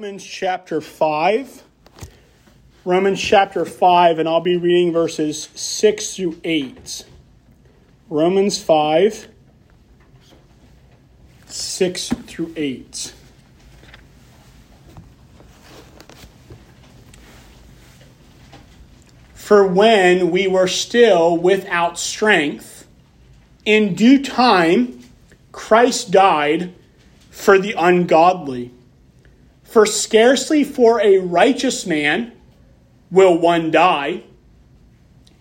Romans 0.00 0.24
chapter 0.24 0.80
5. 0.80 1.62
Romans 2.86 3.20
chapter 3.20 3.66
5, 3.66 4.18
and 4.18 4.26
I'll 4.26 4.40
be 4.40 4.56
reading 4.56 4.94
verses 4.94 5.50
6 5.54 6.16
through 6.16 6.40
8. 6.42 7.04
Romans 8.08 8.62
5, 8.62 9.28
6 11.44 12.08
through 12.08 12.54
8. 12.56 13.14
For 19.34 19.66
when 19.66 20.30
we 20.30 20.46
were 20.46 20.66
still 20.66 21.36
without 21.36 21.98
strength, 21.98 22.86
in 23.66 23.94
due 23.94 24.24
time 24.24 25.02
Christ 25.52 26.10
died 26.10 26.72
for 27.30 27.58
the 27.58 27.74
ungodly. 27.76 28.72
For 29.70 29.86
scarcely 29.86 30.64
for 30.64 31.00
a 31.00 31.18
righteous 31.18 31.86
man 31.86 32.32
will 33.08 33.38
one 33.38 33.70
die, 33.70 34.24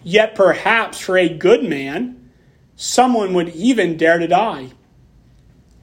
yet 0.03 0.35
perhaps 0.35 0.99
for 0.99 1.17
a 1.17 1.27
good 1.27 1.63
man 1.63 2.29
someone 2.75 3.33
would 3.33 3.49
even 3.49 3.97
dare 3.97 4.19
to 4.19 4.27
die. 4.27 4.69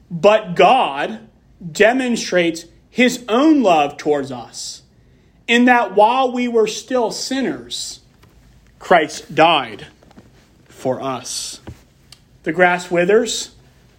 But 0.09 0.55
God 0.55 1.27
demonstrates 1.69 2.67
his 2.89 3.25
own 3.27 3.63
love 3.63 3.97
towards 3.97 4.31
us, 4.31 4.83
in 5.45 5.65
that 5.65 5.93
while 5.93 6.31
we 6.31 6.47
were 6.47 6.67
still 6.67 7.11
sinners, 7.11 7.99
Christ 8.79 9.35
died 9.35 9.87
for 10.69 11.01
us. 11.01 11.59
The 12.43 12.53
grass 12.53 12.89
withers, 12.89 13.55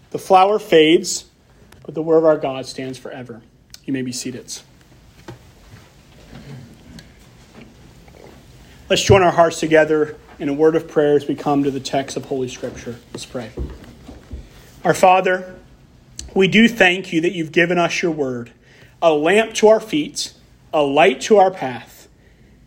the 0.08 0.18
flower 0.18 0.58
fades, 0.58 1.26
but 1.84 1.94
the 1.94 2.02
word 2.02 2.16
of 2.16 2.24
our 2.24 2.38
God 2.38 2.64
stands 2.64 2.96
forever. 2.96 3.42
You 3.88 3.94
may 3.94 4.02
be 4.02 4.12
seated. 4.12 4.54
Let's 8.90 9.02
join 9.02 9.22
our 9.22 9.30
hearts 9.30 9.60
together 9.60 10.18
in 10.38 10.50
a 10.50 10.52
word 10.52 10.76
of 10.76 10.88
prayer 10.88 11.16
as 11.16 11.26
we 11.26 11.34
come 11.34 11.64
to 11.64 11.70
the 11.70 11.80
text 11.80 12.14
of 12.14 12.26
Holy 12.26 12.48
Scripture. 12.48 12.96
Let's 13.14 13.24
pray. 13.24 13.50
Our 14.84 14.92
Father, 14.92 15.58
we 16.34 16.48
do 16.48 16.68
thank 16.68 17.14
you 17.14 17.22
that 17.22 17.32
you've 17.32 17.50
given 17.50 17.78
us 17.78 18.02
your 18.02 18.12
word, 18.12 18.52
a 19.00 19.14
lamp 19.14 19.54
to 19.54 19.68
our 19.68 19.80
feet, 19.80 20.34
a 20.70 20.82
light 20.82 21.22
to 21.22 21.38
our 21.38 21.50
path, 21.50 22.08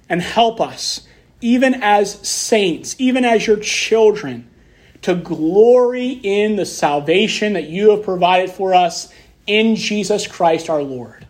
and 0.09 0.23
help 0.23 0.59
us, 0.59 1.07
even 1.39 1.83
as 1.83 2.27
saints, 2.27 2.95
even 2.97 3.25
as 3.25 3.45
your 3.45 3.57
children, 3.57 4.49
to 5.03 5.13
glory 5.13 6.13
in 6.23 6.55
the 6.55 6.65
salvation 6.65 7.53
that 7.53 7.69
you 7.69 7.91
have 7.91 8.01
provided 8.01 8.49
for 8.49 8.73
us 8.73 9.13
in 9.47 9.75
Jesus 9.75 10.27
Christ 10.27 10.69
our 10.69 10.83
Lord. 10.83 11.25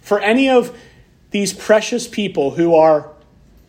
For 0.00 0.20
any 0.20 0.48
of 0.48 0.76
these 1.30 1.52
precious 1.52 2.08
people 2.08 2.52
who 2.52 2.74
are 2.74 3.10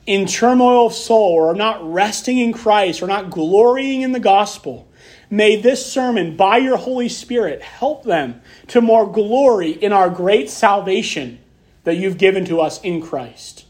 in 0.05 0.25
turmoil 0.25 0.87
of 0.87 0.93
soul 0.93 1.33
or 1.33 1.51
are 1.51 1.55
not 1.55 1.91
resting 1.91 2.39
in 2.39 2.53
Christ 2.53 3.01
or 3.01 3.07
not 3.07 3.29
glorying 3.29 4.01
in 4.01 4.11
the 4.11 4.19
gospel, 4.19 4.87
may 5.29 5.55
this 5.55 5.85
sermon, 5.85 6.35
by 6.35 6.57
your 6.57 6.77
Holy 6.77 7.09
Spirit, 7.09 7.61
help 7.61 8.03
them 8.03 8.41
to 8.67 8.81
more 8.81 9.11
glory 9.11 9.71
in 9.71 9.93
our 9.93 10.09
great 10.09 10.49
salvation 10.49 11.39
that 11.83 11.97
you've 11.97 12.17
given 12.17 12.45
to 12.45 12.59
us 12.61 12.81
in 12.81 13.01
Christ. 13.01 13.65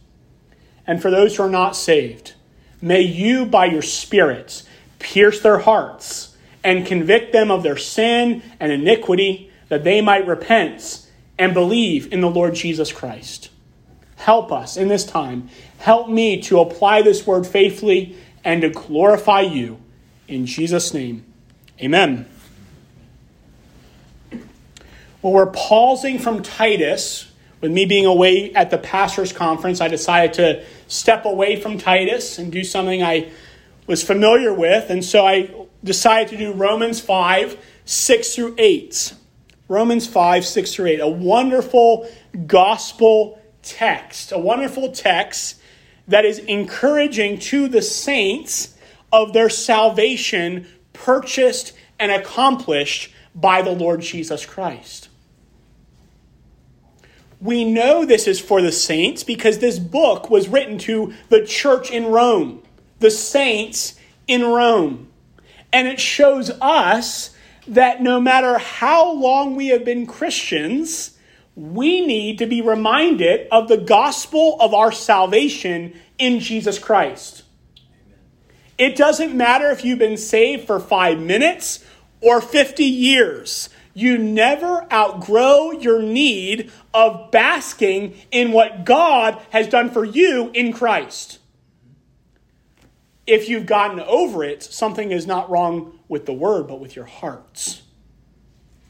And 0.85 1.01
for 1.01 1.11
those 1.11 1.35
who 1.35 1.43
are 1.43 1.49
not 1.49 1.75
saved, 1.75 2.33
may 2.81 3.01
you, 3.01 3.45
by 3.45 3.65
your 3.65 3.81
Spirit, 3.81 4.63
pierce 4.99 5.41
their 5.41 5.59
hearts 5.59 6.35
and 6.63 6.85
convict 6.85 7.31
them 7.31 7.51
of 7.51 7.63
their 7.63 7.77
sin 7.77 8.41
and 8.59 8.71
iniquity 8.71 9.48
that 9.69 9.83
they 9.83 10.01
might 10.01 10.27
repent 10.27 11.07
and 11.37 11.53
believe 11.53 12.11
in 12.11 12.21
the 12.21 12.29
Lord 12.29 12.53
Jesus 12.53 12.91
Christ. 12.91 13.49
Help 14.17 14.51
us 14.51 14.75
in 14.75 14.89
this 14.89 15.05
time. 15.05 15.49
Help 15.77 16.09
me 16.09 16.41
to 16.41 16.59
apply 16.59 17.01
this 17.01 17.25
word 17.25 17.47
faithfully 17.47 18.17
and 18.43 18.61
to 18.61 18.69
glorify 18.69 19.41
you. 19.41 19.79
In 20.27 20.45
Jesus' 20.45 20.93
name, 20.93 21.25
amen. 21.81 22.27
Well, 25.21 25.33
we're 25.33 25.51
pausing 25.51 26.19
from 26.19 26.43
Titus. 26.43 27.31
With 27.61 27.71
me 27.71 27.85
being 27.85 28.05
away 28.05 28.53
at 28.53 28.69
the 28.69 28.77
pastor's 28.77 29.33
conference, 29.33 29.81
I 29.81 29.89
decided 29.89 30.33
to 30.35 30.65
step 30.87 31.25
away 31.25 31.59
from 31.59 31.77
Titus 31.77 32.37
and 32.37 32.51
do 32.51 32.63
something 32.63 33.03
I 33.03 33.31
was 33.85 34.01
familiar 34.01 34.53
with. 34.53 34.89
And 34.89 35.03
so 35.03 35.25
I 35.25 35.49
decided 35.83 36.29
to 36.29 36.37
do 36.37 36.53
Romans 36.53 37.01
5 37.01 37.57
6 37.85 38.35
through 38.35 38.55
8. 38.57 39.13
Romans 39.69 40.07
5, 40.07 40.45
6 40.45 40.73
through 40.73 40.87
8. 40.87 40.99
A 40.99 41.07
wonderful 41.07 42.09
gospel 42.47 43.39
text, 43.61 44.31
a 44.31 44.39
wonderful 44.39 44.91
text 44.91 45.61
that 46.07 46.25
is 46.25 46.39
encouraging 46.39 47.37
to 47.37 47.67
the 47.67 47.83
saints 47.83 48.75
of 49.13 49.31
their 49.31 49.49
salvation 49.49 50.67
purchased 50.91 51.73
and 51.99 52.11
accomplished 52.11 53.13
by 53.35 53.61
the 53.61 53.71
Lord 53.71 54.01
Jesus 54.01 54.45
Christ. 54.45 55.07
We 57.39 57.63
know 57.63 58.03
this 58.03 58.27
is 58.27 58.39
for 58.39 58.61
the 58.61 58.71
saints 58.71 59.23
because 59.23 59.59
this 59.59 59.79
book 59.79 60.29
was 60.29 60.49
written 60.49 60.77
to 60.79 61.13
the 61.29 61.45
church 61.45 61.89
in 61.91 62.07
Rome, 62.07 62.63
the 62.99 63.11
saints 63.11 63.95
in 64.27 64.43
Rome. 64.43 65.07
And 65.71 65.87
it 65.87 65.99
shows 65.99 66.49
us 66.59 67.35
that 67.69 68.01
no 68.01 68.19
matter 68.19 68.57
how 68.57 69.13
long 69.13 69.55
we 69.55 69.67
have 69.67 69.85
been 69.85 70.05
Christians, 70.05 71.17
we 71.55 72.05
need 72.05 72.39
to 72.39 72.45
be 72.45 72.61
reminded 72.61 73.47
of 73.51 73.67
the 73.67 73.77
gospel 73.77 74.57
of 74.59 74.73
our 74.73 74.91
salvation 74.91 75.93
in 76.17 76.39
Jesus 76.39 76.79
Christ. 76.79 77.43
It 78.77 78.95
doesn't 78.95 79.35
matter 79.35 79.69
if 79.69 79.83
you've 79.83 79.99
been 79.99 80.17
saved 80.17 80.65
for 80.65 80.79
five 80.79 81.19
minutes 81.19 81.83
or 82.21 82.39
50 82.39 82.85
years. 82.85 83.69
You 83.93 84.17
never 84.17 84.87
outgrow 84.91 85.71
your 85.71 86.01
need 86.01 86.71
of 86.93 87.29
basking 87.31 88.15
in 88.31 88.53
what 88.53 88.85
God 88.85 89.41
has 89.49 89.67
done 89.67 89.89
for 89.89 90.05
you 90.05 90.49
in 90.53 90.71
Christ. 90.71 91.39
If 93.27 93.49
you've 93.49 93.65
gotten 93.65 93.99
over 93.99 94.43
it, 94.43 94.63
something 94.63 95.11
is 95.11 95.27
not 95.27 95.49
wrong 95.49 95.98
with 96.09 96.25
the 96.25 96.33
word, 96.33 96.67
but 96.67 96.81
with 96.81 96.97
your 96.97 97.05
hearts. 97.05 97.83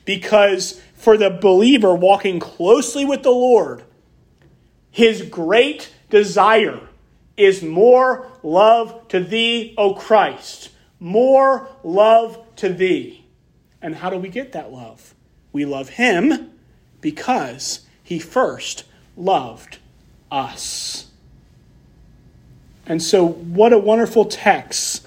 Because 0.05 0.81
for 0.95 1.17
the 1.17 1.29
believer 1.29 1.93
walking 1.93 2.39
closely 2.39 3.05
with 3.05 3.21
the 3.21 3.29
Lord, 3.29 3.83
his 4.89 5.21
great 5.21 5.93
desire 6.09 6.79
is 7.37 7.61
more 7.61 8.31
love 8.41 9.07
to 9.09 9.19
thee, 9.19 9.75
O 9.77 9.93
Christ. 9.93 10.71
More 10.99 11.69
love 11.83 12.43
to 12.57 12.69
thee. 12.69 13.25
And 13.81 13.95
how 13.95 14.09
do 14.09 14.17
we 14.17 14.29
get 14.29 14.53
that 14.53 14.71
love? 14.71 15.13
We 15.53 15.65
love 15.65 15.89
him 15.89 16.51
because 17.01 17.81
he 18.03 18.19
first 18.19 18.83
loved 19.15 19.77
us. 20.31 21.07
And 22.85 23.01
so, 23.01 23.25
what 23.25 23.71
a 23.71 23.77
wonderful 23.77 24.25
text 24.25 25.05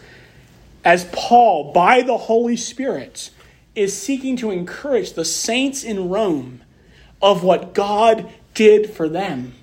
as 0.85 1.05
Paul, 1.13 1.73
by 1.73 2.03
the 2.03 2.17
Holy 2.17 2.57
Spirit, 2.57 3.31
is 3.75 3.97
seeking 3.97 4.37
to 4.37 4.51
encourage 4.51 5.13
the 5.13 5.25
saints 5.25 5.83
in 5.83 6.09
Rome 6.09 6.63
of 7.21 7.43
what 7.43 7.73
God 7.73 8.31
did 8.55 8.91
for 8.91 9.09
them 9.09 9.55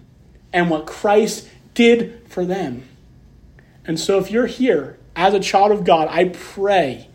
and 0.52 0.70
what 0.70 0.86
Christ 0.86 1.48
did 1.74 2.26
for 2.28 2.46
them. 2.46 2.88
And 3.86 4.00
so, 4.00 4.18
if 4.20 4.32
you're 4.32 4.48
here 4.48 4.98
as 5.16 5.34
a 5.34 5.40
child 5.40 5.72
of 5.72 5.84
God, 5.84 6.08
I 6.10 6.30
pray 6.30 7.10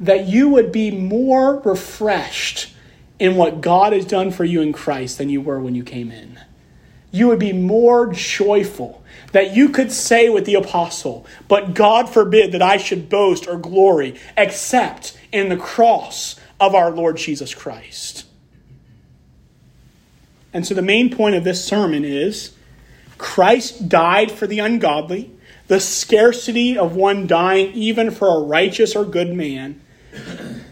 that 0.00 0.26
you 0.26 0.48
would 0.48 0.72
be 0.72 0.90
more 0.90 1.60
refreshed 1.60 2.74
in 3.18 3.36
what 3.36 3.60
God 3.60 3.92
has 3.92 4.04
done 4.04 4.30
for 4.30 4.44
you 4.44 4.60
in 4.60 4.72
Christ 4.72 5.18
than 5.18 5.28
you 5.28 5.40
were 5.40 5.60
when 5.60 5.74
you 5.74 5.84
came 5.84 6.10
in. 6.10 6.40
You 7.10 7.28
would 7.28 7.38
be 7.38 7.52
more 7.52 8.12
joyful 8.12 9.01
that 9.32 9.54
you 9.54 9.70
could 9.70 9.90
say 9.90 10.28
with 10.28 10.44
the 10.44 10.54
apostle, 10.54 11.26
But 11.48 11.74
God 11.74 12.08
forbid 12.08 12.52
that 12.52 12.62
I 12.62 12.76
should 12.76 13.08
boast 13.08 13.46
or 13.48 13.58
glory 13.58 14.18
except 14.36 15.18
in 15.32 15.48
the 15.48 15.56
cross 15.56 16.36
of 16.60 16.74
our 16.74 16.90
Lord 16.90 17.16
Jesus 17.16 17.54
Christ. 17.54 18.26
And 20.52 20.66
so 20.66 20.74
the 20.74 20.82
main 20.82 21.14
point 21.14 21.34
of 21.34 21.44
this 21.44 21.64
sermon 21.64 22.04
is 22.04 22.54
Christ 23.18 23.88
died 23.88 24.30
for 24.30 24.46
the 24.46 24.58
ungodly, 24.58 25.30
the 25.68 25.80
scarcity 25.80 26.76
of 26.76 26.94
one 26.94 27.26
dying 27.26 27.72
even 27.72 28.10
for 28.10 28.28
a 28.28 28.42
righteous 28.42 28.94
or 28.94 29.04
good 29.04 29.32
man, 29.32 29.80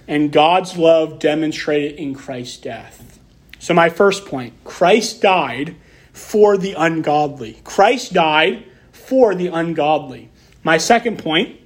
and 0.07 0.31
God's 0.31 0.77
love 0.77 1.19
demonstrated 1.19 1.99
in 1.99 2.15
Christ's 2.15 2.59
death. 2.59 3.19
So, 3.59 3.73
my 3.73 3.89
first 3.89 4.27
point 4.27 4.53
Christ 4.65 5.23
died 5.23 5.77
for 6.21 6.57
the 6.57 6.75
ungodly. 6.75 7.61
Christ 7.65 8.13
died 8.13 8.65
for 8.93 9.35
the 9.35 9.49
ungodly. 9.49 10.31
My 10.63 10.77
second 10.79 11.19
point 11.19 11.57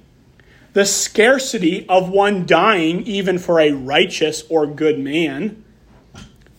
the 0.73 0.85
scarcity 0.85 1.87
of 1.87 2.09
one 2.09 2.45
dying 2.45 3.03
even 3.03 3.37
for 3.39 3.61
a 3.61 3.71
righteous 3.71 4.43
or 4.49 4.67
good 4.67 4.99
man. 4.99 5.63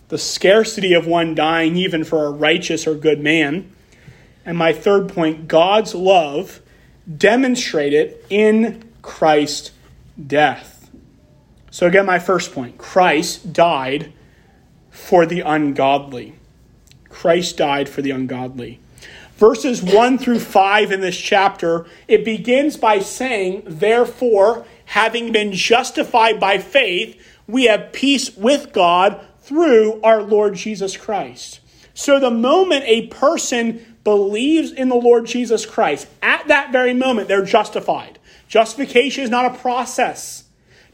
the 0.09 0.17
scarcity 0.17 0.93
of 0.93 1.05
one 1.05 1.35
dying 1.35 1.75
even 1.75 2.03
for 2.03 2.25
a 2.25 2.31
righteous 2.31 2.87
or 2.87 2.95
good 2.95 3.19
man. 3.19 3.69
And 4.45 4.57
my 4.57 4.71
third 4.71 5.09
point, 5.09 5.47
God's 5.47 5.93
love 5.93 6.61
demonstrated 7.17 8.15
in 8.29 8.89
Christ's 9.01 9.71
death. 10.25 10.89
So, 11.69 11.85
again, 11.85 12.05
my 12.05 12.19
first 12.19 12.53
point 12.53 12.77
Christ 12.77 13.51
died 13.51 14.13
for 14.89 15.25
the 15.25 15.41
ungodly. 15.41 16.36
Christ 17.17 17.57
died 17.57 17.89
for 17.89 18.03
the 18.03 18.11
ungodly. 18.11 18.79
Verses 19.37 19.81
1 19.81 20.19
through 20.19 20.39
5 20.39 20.91
in 20.91 21.01
this 21.01 21.17
chapter, 21.17 21.87
it 22.07 22.23
begins 22.23 22.77
by 22.77 22.99
saying, 22.99 23.63
Therefore, 23.65 24.67
having 24.85 25.31
been 25.31 25.51
justified 25.51 26.39
by 26.39 26.59
faith, 26.59 27.19
we 27.47 27.63
have 27.63 27.91
peace 27.91 28.37
with 28.37 28.71
God 28.71 29.19
through 29.41 29.99
our 30.03 30.21
Lord 30.21 30.53
Jesus 30.53 30.95
Christ. 30.95 31.59
So 31.95 32.19
the 32.19 32.29
moment 32.29 32.83
a 32.85 33.07
person 33.07 33.97
believes 34.03 34.71
in 34.71 34.89
the 34.89 34.95
Lord 34.95 35.25
Jesus 35.25 35.65
Christ, 35.65 36.07
at 36.21 36.47
that 36.49 36.71
very 36.71 36.93
moment, 36.93 37.27
they're 37.27 37.43
justified. 37.43 38.19
Justification 38.47 39.23
is 39.23 39.31
not 39.31 39.55
a 39.55 39.57
process. 39.57 40.43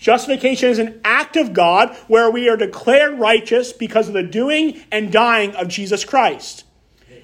Justification 0.04 0.68
is 0.68 0.80
an 0.80 1.00
act 1.06 1.38
of 1.38 1.54
God 1.54 1.96
where 2.10 2.30
we 2.30 2.50
are 2.50 2.58
declared 2.58 3.18
righteous 3.18 3.72
because 3.72 4.10
of 4.10 4.14
the 4.14 4.22
doing 4.22 4.84
and 4.92 5.14
dying 5.14 5.56
of 5.56 5.70
Jesus 5.70 6.04
Christ. 6.04 6.66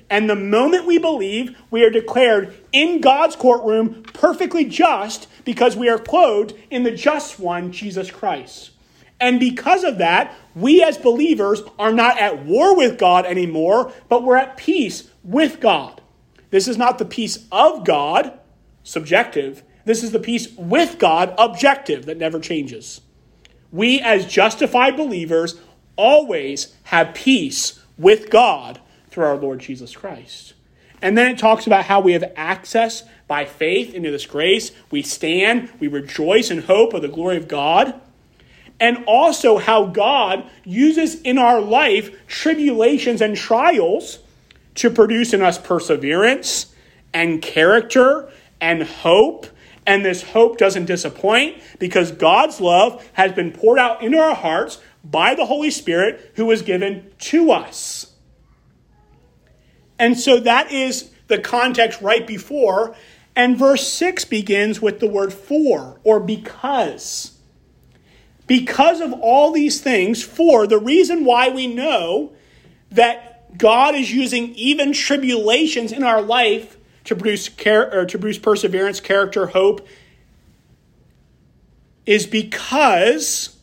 And 0.09 0.29
the 0.29 0.35
moment 0.37 0.85
we 0.85 0.97
believe, 0.97 1.57
we 1.69 1.83
are 1.83 1.89
declared 1.89 2.57
in 2.71 3.01
God's 3.01 3.35
courtroom 3.35 4.03
perfectly 4.13 4.63
just 4.63 5.27
because 5.43 5.75
we 5.75 5.89
are 5.89 5.99
clothed 5.99 6.53
in 6.69 6.83
the 6.83 6.91
just 6.91 7.37
one, 7.37 7.73
Jesus 7.73 8.11
Christ. 8.11 8.71
And 9.19 9.41
because 9.41 9.83
of 9.83 9.97
that, 9.97 10.33
we 10.55 10.81
as 10.81 10.97
believers 10.97 11.61
are 11.77 11.91
not 11.91 12.17
at 12.17 12.45
war 12.45 12.77
with 12.77 12.97
God 12.97 13.25
anymore, 13.25 13.91
but 14.07 14.23
we're 14.23 14.37
at 14.37 14.55
peace 14.55 15.09
with 15.21 15.59
God. 15.59 15.99
This 16.49 16.65
is 16.65 16.77
not 16.77 16.97
the 16.97 17.03
peace 17.03 17.45
of 17.51 17.83
God, 17.83 18.39
subjective. 18.83 19.63
This 19.89 20.03
is 20.03 20.11
the 20.11 20.19
peace 20.19 20.55
with 20.55 20.99
God, 20.99 21.33
objective, 21.39 22.05
that 22.05 22.19
never 22.19 22.39
changes. 22.39 23.01
We 23.71 23.99
as 23.99 24.27
justified 24.27 24.95
believers 24.95 25.59
always 25.95 26.75
have 26.83 27.15
peace 27.15 27.83
with 27.97 28.29
God 28.29 28.79
through 29.09 29.23
our 29.23 29.35
Lord 29.35 29.61
Jesus 29.61 29.95
Christ. 29.95 30.53
And 31.01 31.17
then 31.17 31.31
it 31.31 31.39
talks 31.39 31.65
about 31.65 31.85
how 31.85 32.01
we 32.01 32.13
have 32.13 32.31
access 32.35 33.01
by 33.27 33.45
faith 33.45 33.95
into 33.95 34.11
this 34.11 34.27
grace. 34.27 34.71
We 34.91 35.01
stand, 35.01 35.71
we 35.79 35.87
rejoice 35.87 36.51
in 36.51 36.61
hope 36.61 36.93
of 36.93 37.01
the 37.01 37.07
glory 37.07 37.37
of 37.37 37.47
God 37.47 37.99
and 38.79 39.03
also 39.07 39.57
how 39.57 39.87
God 39.87 40.47
uses 40.63 41.19
in 41.21 41.39
our 41.39 41.59
life 41.59 42.27
tribulations 42.27 43.21
and 43.21 43.35
trials 43.35 44.19
to 44.75 44.91
produce 44.91 45.33
in 45.33 45.41
us 45.41 45.57
perseverance 45.57 46.75
and 47.11 47.41
character 47.41 48.31
and 48.61 48.83
hope. 48.83 49.47
And 49.85 50.05
this 50.05 50.21
hope 50.21 50.57
doesn't 50.57 50.85
disappoint 50.85 51.61
because 51.79 52.11
God's 52.11 52.61
love 52.61 53.07
has 53.13 53.31
been 53.31 53.51
poured 53.51 53.79
out 53.79 54.03
into 54.03 54.17
our 54.17 54.35
hearts 54.35 54.79
by 55.03 55.35
the 55.35 55.45
Holy 55.45 55.71
Spirit 55.71 56.33
who 56.35 56.45
was 56.45 56.61
given 56.61 57.11
to 57.19 57.51
us. 57.51 58.13
And 59.97 60.17
so 60.17 60.39
that 60.41 60.71
is 60.71 61.11
the 61.27 61.39
context 61.39 62.01
right 62.01 62.25
before. 62.25 62.95
And 63.35 63.57
verse 63.57 63.87
6 63.87 64.25
begins 64.25 64.81
with 64.81 64.99
the 64.99 65.07
word 65.07 65.33
for 65.33 65.99
or 66.03 66.19
because 66.19 67.39
because 68.49 68.99
of 68.99 69.13
all 69.13 69.51
these 69.51 69.79
things, 69.79 70.23
for 70.23 70.65
the 70.65 70.79
reason 70.79 71.23
why 71.23 71.49
we 71.49 71.67
know 71.67 72.33
that 72.89 73.55
God 73.55 73.93
is 73.93 74.11
using 74.11 74.55
even 74.55 74.91
tribulations 74.91 75.91
in 75.91 76.03
our 76.03 76.19
life 76.19 76.75
to 77.09 77.15
produce 77.15 77.49
care 77.49 77.93
or 77.93 78.05
to 78.05 78.17
produce 78.17 78.39
perseverance, 78.39 78.99
character, 78.99 79.47
hope, 79.47 79.87
is 82.05 82.25
because 82.25 83.55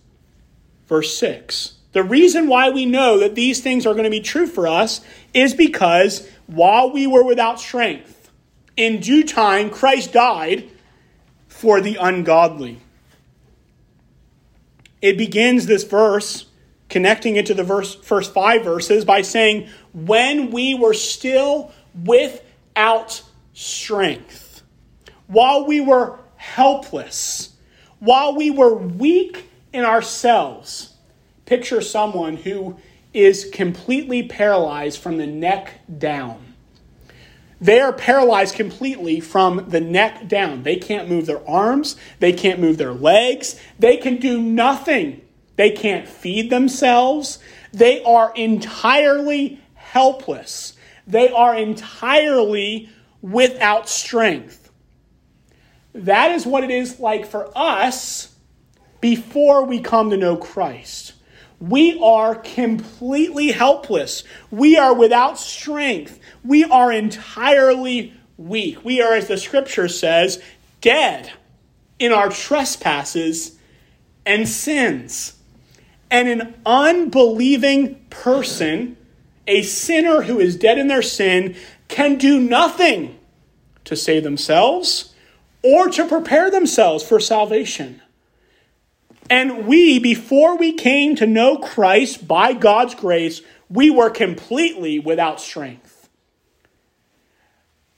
verse 0.86 1.16
6. 1.18 1.72
The 1.92 2.04
reason 2.04 2.48
why 2.48 2.70
we 2.70 2.84
know 2.84 3.18
that 3.18 3.34
these 3.34 3.60
things 3.60 3.86
are 3.86 3.94
going 3.94 4.04
to 4.04 4.10
be 4.10 4.20
true 4.20 4.46
for 4.46 4.68
us 4.68 5.00
is 5.32 5.54
because 5.54 6.28
while 6.46 6.92
we 6.92 7.06
were 7.06 7.24
without 7.24 7.58
strength, 7.58 8.30
in 8.76 9.00
due 9.00 9.24
time 9.24 9.70
Christ 9.70 10.12
died 10.12 10.70
for 11.48 11.80
the 11.80 11.96
ungodly 11.96 12.80
it 15.02 15.16
begins 15.16 15.66
this 15.66 15.84
verse, 15.84 16.46
connecting 16.88 17.36
it 17.36 17.46
to 17.46 17.54
the 17.54 17.62
verse, 17.62 17.94
first 17.94 18.32
five 18.32 18.64
verses, 18.64 19.04
by 19.04 19.22
saying, 19.22 19.68
When 19.92 20.50
we 20.50 20.74
were 20.74 20.94
still 20.94 21.72
without 22.04 23.22
strength, 23.56 24.62
while 25.28 25.66
we 25.66 25.80
were 25.80 26.18
helpless, 26.36 27.54
while 28.00 28.36
we 28.36 28.50
were 28.50 28.74
weak 28.74 29.48
in 29.72 29.82
ourselves. 29.82 30.92
Picture 31.46 31.80
someone 31.80 32.36
who 32.36 32.76
is 33.14 33.48
completely 33.50 34.22
paralyzed 34.22 35.00
from 35.00 35.16
the 35.16 35.26
neck 35.26 35.80
down. 35.98 36.54
They 37.58 37.80
are 37.80 37.94
paralyzed 37.94 38.54
completely 38.54 39.20
from 39.20 39.70
the 39.70 39.80
neck 39.80 40.28
down. 40.28 40.62
They 40.62 40.76
can't 40.76 41.08
move 41.08 41.24
their 41.24 41.48
arms. 41.48 41.96
They 42.18 42.34
can't 42.34 42.60
move 42.60 42.76
their 42.76 42.92
legs. 42.92 43.58
They 43.78 43.96
can 43.96 44.18
do 44.18 44.38
nothing. 44.42 45.22
They 45.56 45.70
can't 45.70 46.06
feed 46.06 46.50
themselves. 46.50 47.38
They 47.72 48.02
are 48.02 48.34
entirely 48.36 49.62
helpless. 49.74 50.74
They 51.06 51.30
are 51.30 51.56
entirely 51.56 52.90
without 53.26 53.88
strength. 53.88 54.70
That 55.92 56.30
is 56.30 56.46
what 56.46 56.62
it 56.62 56.70
is 56.70 57.00
like 57.00 57.26
for 57.26 57.50
us 57.56 58.32
before 59.00 59.64
we 59.64 59.80
come 59.80 60.10
to 60.10 60.16
know 60.16 60.36
Christ. 60.36 61.14
We 61.58 61.98
are 62.00 62.36
completely 62.36 63.50
helpless. 63.50 64.22
We 64.50 64.76
are 64.76 64.94
without 64.94 65.38
strength. 65.38 66.20
We 66.44 66.64
are 66.64 66.92
entirely 66.92 68.14
weak. 68.36 68.84
We 68.84 69.00
are, 69.00 69.14
as 69.14 69.26
the 69.26 69.38
scripture 69.38 69.88
says, 69.88 70.40
dead 70.80 71.32
in 71.98 72.12
our 72.12 72.28
trespasses 72.28 73.58
and 74.24 74.48
sins. 74.48 75.34
And 76.10 76.28
an 76.28 76.54
unbelieving 76.64 78.04
person, 78.10 78.96
a 79.48 79.62
sinner 79.62 80.22
who 80.22 80.38
is 80.38 80.56
dead 80.56 80.78
in 80.78 80.86
their 80.86 81.02
sin, 81.02 81.56
can 81.88 82.18
do 82.18 82.38
nothing 82.38 83.15
to 83.86 83.96
save 83.96 84.22
themselves 84.22 85.14
or 85.62 85.88
to 85.88 86.06
prepare 86.06 86.50
themselves 86.50 87.02
for 87.02 87.18
salvation. 87.18 88.02
And 89.28 89.66
we, 89.66 89.98
before 89.98 90.56
we 90.56 90.72
came 90.72 91.16
to 91.16 91.26
know 91.26 91.56
Christ 91.58 92.28
by 92.28 92.52
God's 92.52 92.94
grace, 92.94 93.40
we 93.68 93.90
were 93.90 94.10
completely 94.10 94.98
without 94.98 95.40
strength. 95.40 96.08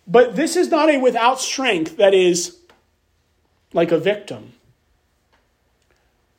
But 0.07 0.37
this 0.37 0.57
is 0.57 0.71
not 0.71 0.89
a 0.89 0.97
without 0.97 1.39
strength 1.41 1.99
that 1.99 2.15
is 2.15 2.57
like 3.75 3.93
a 3.93 3.99
victim. 3.99 4.55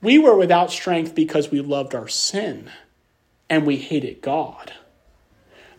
We 0.01 0.17
were 0.17 0.35
without 0.35 0.71
strength 0.71 1.13
because 1.13 1.51
we 1.51 1.59
loved 1.59 1.93
our 1.93 2.07
sin 2.07 2.71
and 3.49 3.67
we 3.67 3.77
hated 3.77 4.21
God. 4.21 4.73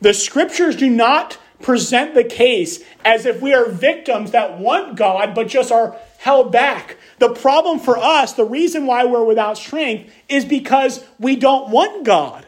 The 0.01 0.15
scriptures 0.15 0.77
do 0.77 0.89
not 0.89 1.39
present 1.63 2.15
the 2.15 2.25
case 2.25 2.83
as 3.05 3.27
if 3.27 3.41
we 3.41 3.53
are 3.53 3.69
victims 3.69 4.31
that 4.31 4.59
want 4.59 4.97
God 4.97 5.35
but 5.35 5.49
just 5.49 5.71
are 5.71 5.97
held 6.19 6.53
back. 6.53 6.97
The 7.19 7.31
problem 7.31 7.79
for 7.79 7.99
us, 7.99 8.33
the 8.33 8.45
reason 8.45 8.87
why 8.87 9.05
we're 9.05 9.25
without 9.25 9.59
strength, 9.59 10.13
is 10.29 10.45
because 10.45 11.05
we 11.19 11.37
don't 11.37 11.71
want 11.71 12.05
God. 12.05 12.47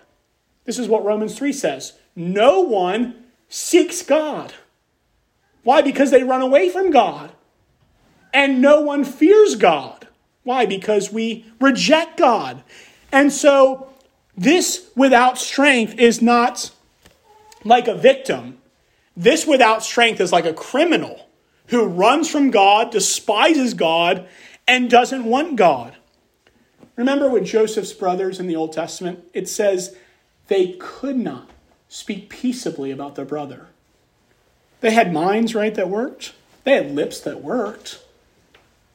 This 0.64 0.78
is 0.78 0.88
what 0.88 1.04
Romans 1.04 1.36
3 1.36 1.52
says. 1.52 1.94
No 2.14 2.60
one 2.60 3.24
seeks 3.48 4.02
God. 4.02 4.54
Why? 5.62 5.82
Because 5.82 6.10
they 6.10 6.22
run 6.22 6.42
away 6.42 6.68
from 6.68 6.90
God. 6.90 7.32
And 8.34 8.60
no 8.60 8.80
one 8.80 9.04
fears 9.04 9.56
God. 9.56 10.08
Why? 10.42 10.66
Because 10.66 11.12
we 11.12 11.46
reject 11.60 12.16
God. 12.16 12.62
And 13.10 13.32
so, 13.32 13.88
this 14.36 14.90
without 14.96 15.38
strength 15.38 15.98
is 15.98 16.22
not 16.22 16.70
like 17.64 17.86
a 17.88 17.94
victim. 17.94 18.58
This 19.16 19.46
without 19.46 19.82
strength 19.82 20.20
is 20.20 20.32
like 20.32 20.46
a 20.46 20.54
criminal 20.54 21.28
who 21.68 21.86
runs 21.86 22.28
from 22.28 22.50
God, 22.50 22.90
despises 22.90 23.74
God, 23.74 24.28
and 24.66 24.90
doesn't 24.90 25.24
want 25.24 25.56
God. 25.56 25.96
Remember 26.96 27.28
with 27.28 27.44
Joseph's 27.44 27.92
brothers 27.92 28.38
in 28.38 28.46
the 28.46 28.56
Old 28.56 28.72
Testament? 28.72 29.24
It 29.32 29.48
says 29.48 29.96
they 30.48 30.72
could 30.78 31.16
not 31.16 31.50
speak 31.88 32.28
peaceably 32.28 32.90
about 32.90 33.14
their 33.14 33.24
brother. 33.24 33.68
They 34.80 34.90
had 34.90 35.12
minds, 35.12 35.54
right, 35.54 35.74
that 35.74 35.88
worked. 35.88 36.34
They 36.64 36.72
had 36.72 36.94
lips 36.94 37.20
that 37.20 37.42
worked. 37.42 38.02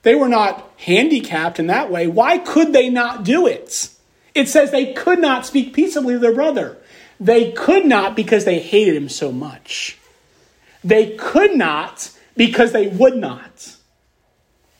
They 0.04 0.16
were 0.16 0.30
not 0.30 0.70
handicapped 0.78 1.60
in 1.60 1.68
that 1.68 1.92
way. 1.92 2.08
Why 2.08 2.38
could 2.38 2.74
they 2.74 2.90
not 2.90 3.24
do 3.24 3.48
it? 3.48 3.90
It 4.34 4.48
says 4.48 4.72
they 4.72 4.94
could 4.94 5.20
not 5.20 5.46
speak 5.46 5.74
peaceably 5.74 6.14
to 6.14 6.20
their 6.20 6.34
brother. 6.34 6.78
They 7.20 7.52
could 7.52 7.86
not 7.86 8.16
because 8.16 8.46
they 8.46 8.60
hated 8.60 8.96
him 8.96 9.10
so 9.10 9.32
much. 9.32 9.98
They 10.88 11.18
could 11.18 11.58
not 11.58 12.12
because 12.38 12.72
they 12.72 12.88
would 12.88 13.18
not. 13.18 13.76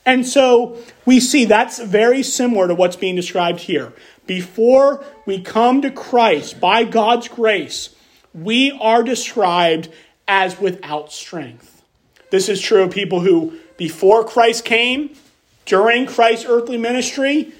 And 0.06 0.26
so 0.26 0.78
we 1.04 1.20
see 1.20 1.44
that's 1.44 1.78
very 1.78 2.22
similar 2.22 2.66
to 2.66 2.74
what's 2.74 2.96
being 2.96 3.14
described 3.14 3.60
here. 3.60 3.92
Before 4.26 5.04
we 5.26 5.42
come 5.42 5.82
to 5.82 5.90
Christ 5.90 6.60
by 6.60 6.84
God's 6.84 7.28
grace, 7.28 7.94
we 8.32 8.70
are 8.80 9.02
described 9.02 9.90
as 10.26 10.58
without 10.58 11.12
strength. 11.12 11.82
This 12.30 12.48
is 12.48 12.58
true 12.58 12.84
of 12.84 12.90
people 12.90 13.20
who, 13.20 13.58
before 13.76 14.24
Christ 14.24 14.64
came, 14.64 15.10
during 15.66 16.06
Christ's 16.06 16.46
earthly 16.48 16.78
ministry, 16.78 17.52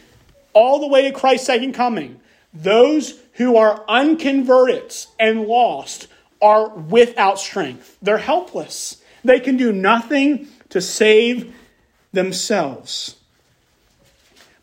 all 0.54 0.80
the 0.80 0.88
way 0.88 1.02
to 1.02 1.12
Christ's 1.12 1.46
second 1.46 1.74
coming, 1.74 2.18
those 2.54 3.20
who 3.34 3.58
are 3.58 3.84
unconverted 3.88 4.94
and 5.18 5.42
lost 5.42 6.08
are 6.40 6.68
without 6.68 7.38
strength. 7.38 7.96
They're 8.00 8.18
helpless. 8.18 9.02
They 9.24 9.40
can 9.40 9.56
do 9.56 9.72
nothing 9.72 10.48
to 10.70 10.80
save 10.80 11.54
themselves. 12.12 13.16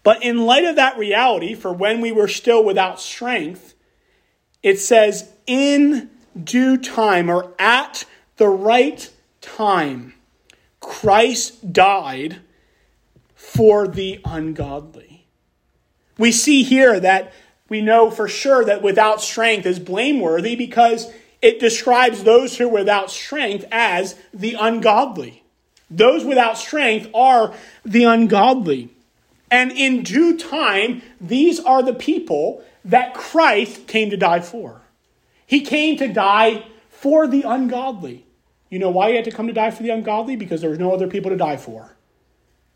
But 0.03 0.23
in 0.23 0.45
light 0.45 0.65
of 0.65 0.75
that 0.75 0.97
reality, 0.97 1.55
for 1.55 1.73
when 1.73 1.99
we 1.99 2.11
were 2.11 2.27
still 2.27 2.63
without 2.63 2.99
strength, 2.99 3.73
it 4.61 4.79
says, 4.79 5.29
in 5.47 6.09
due 6.41 6.77
time 6.77 7.29
or 7.29 7.53
at 7.57 8.05
the 8.37 8.47
right 8.47 9.11
time, 9.41 10.13
Christ 10.79 11.73
died 11.73 12.41
for 13.33 13.87
the 13.87 14.19
ungodly. 14.25 15.25
We 16.17 16.31
see 16.31 16.63
here 16.63 16.99
that 16.99 17.33
we 17.67 17.81
know 17.81 18.11
for 18.11 18.27
sure 18.27 18.63
that 18.63 18.81
without 18.81 19.21
strength 19.21 19.65
is 19.65 19.79
blameworthy 19.79 20.55
because 20.55 21.11
it 21.45 21.59
describes 21.59 22.23
those 22.23 22.57
who 22.57 22.65
are 22.65 22.69
without 22.69 23.11
strength 23.11 23.65
as 23.71 24.15
the 24.33 24.55
ungodly. 24.59 25.43
Those 25.91 26.25
without 26.25 26.57
strength 26.57 27.07
are 27.13 27.53
the 27.85 28.03
ungodly. 28.05 28.89
And 29.51 29.71
in 29.71 30.01
due 30.01 30.39
time, 30.39 31.03
these 31.21 31.59
are 31.59 31.83
the 31.83 31.93
people 31.93 32.63
that 32.83 33.13
Christ 33.13 33.85
came 33.85 34.09
to 34.09 34.17
die 34.17 34.39
for. 34.39 34.81
He 35.45 35.61
came 35.61 35.97
to 35.97 36.07
die 36.07 36.65
for 36.89 37.27
the 37.27 37.43
ungodly. 37.43 38.25
You 38.71 38.79
know 38.79 38.89
why 38.89 39.11
he 39.11 39.15
had 39.15 39.25
to 39.25 39.31
come 39.31 39.45
to 39.45 39.53
die 39.53 39.69
for 39.69 39.83
the 39.83 39.91
ungodly? 39.91 40.35
Because 40.35 40.61
there 40.61 40.71
was 40.71 40.79
no 40.79 40.91
other 40.91 41.07
people 41.07 41.29
to 41.29 41.37
die 41.37 41.57
for. 41.57 41.95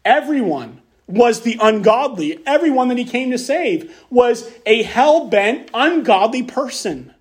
Everyone 0.06 0.84
was 1.08 1.42
the 1.42 1.58
ungodly. 1.60 2.40
Everyone 2.46 2.90
that 2.90 3.00
he 3.00 3.06
came 3.06 3.32
to 3.32 3.40
save 3.40 4.00
was 4.12 4.48
a 4.68 4.84
hell 4.84 5.26
bent, 5.26 5.72
ungodly 5.74 6.44
person. 6.44 7.16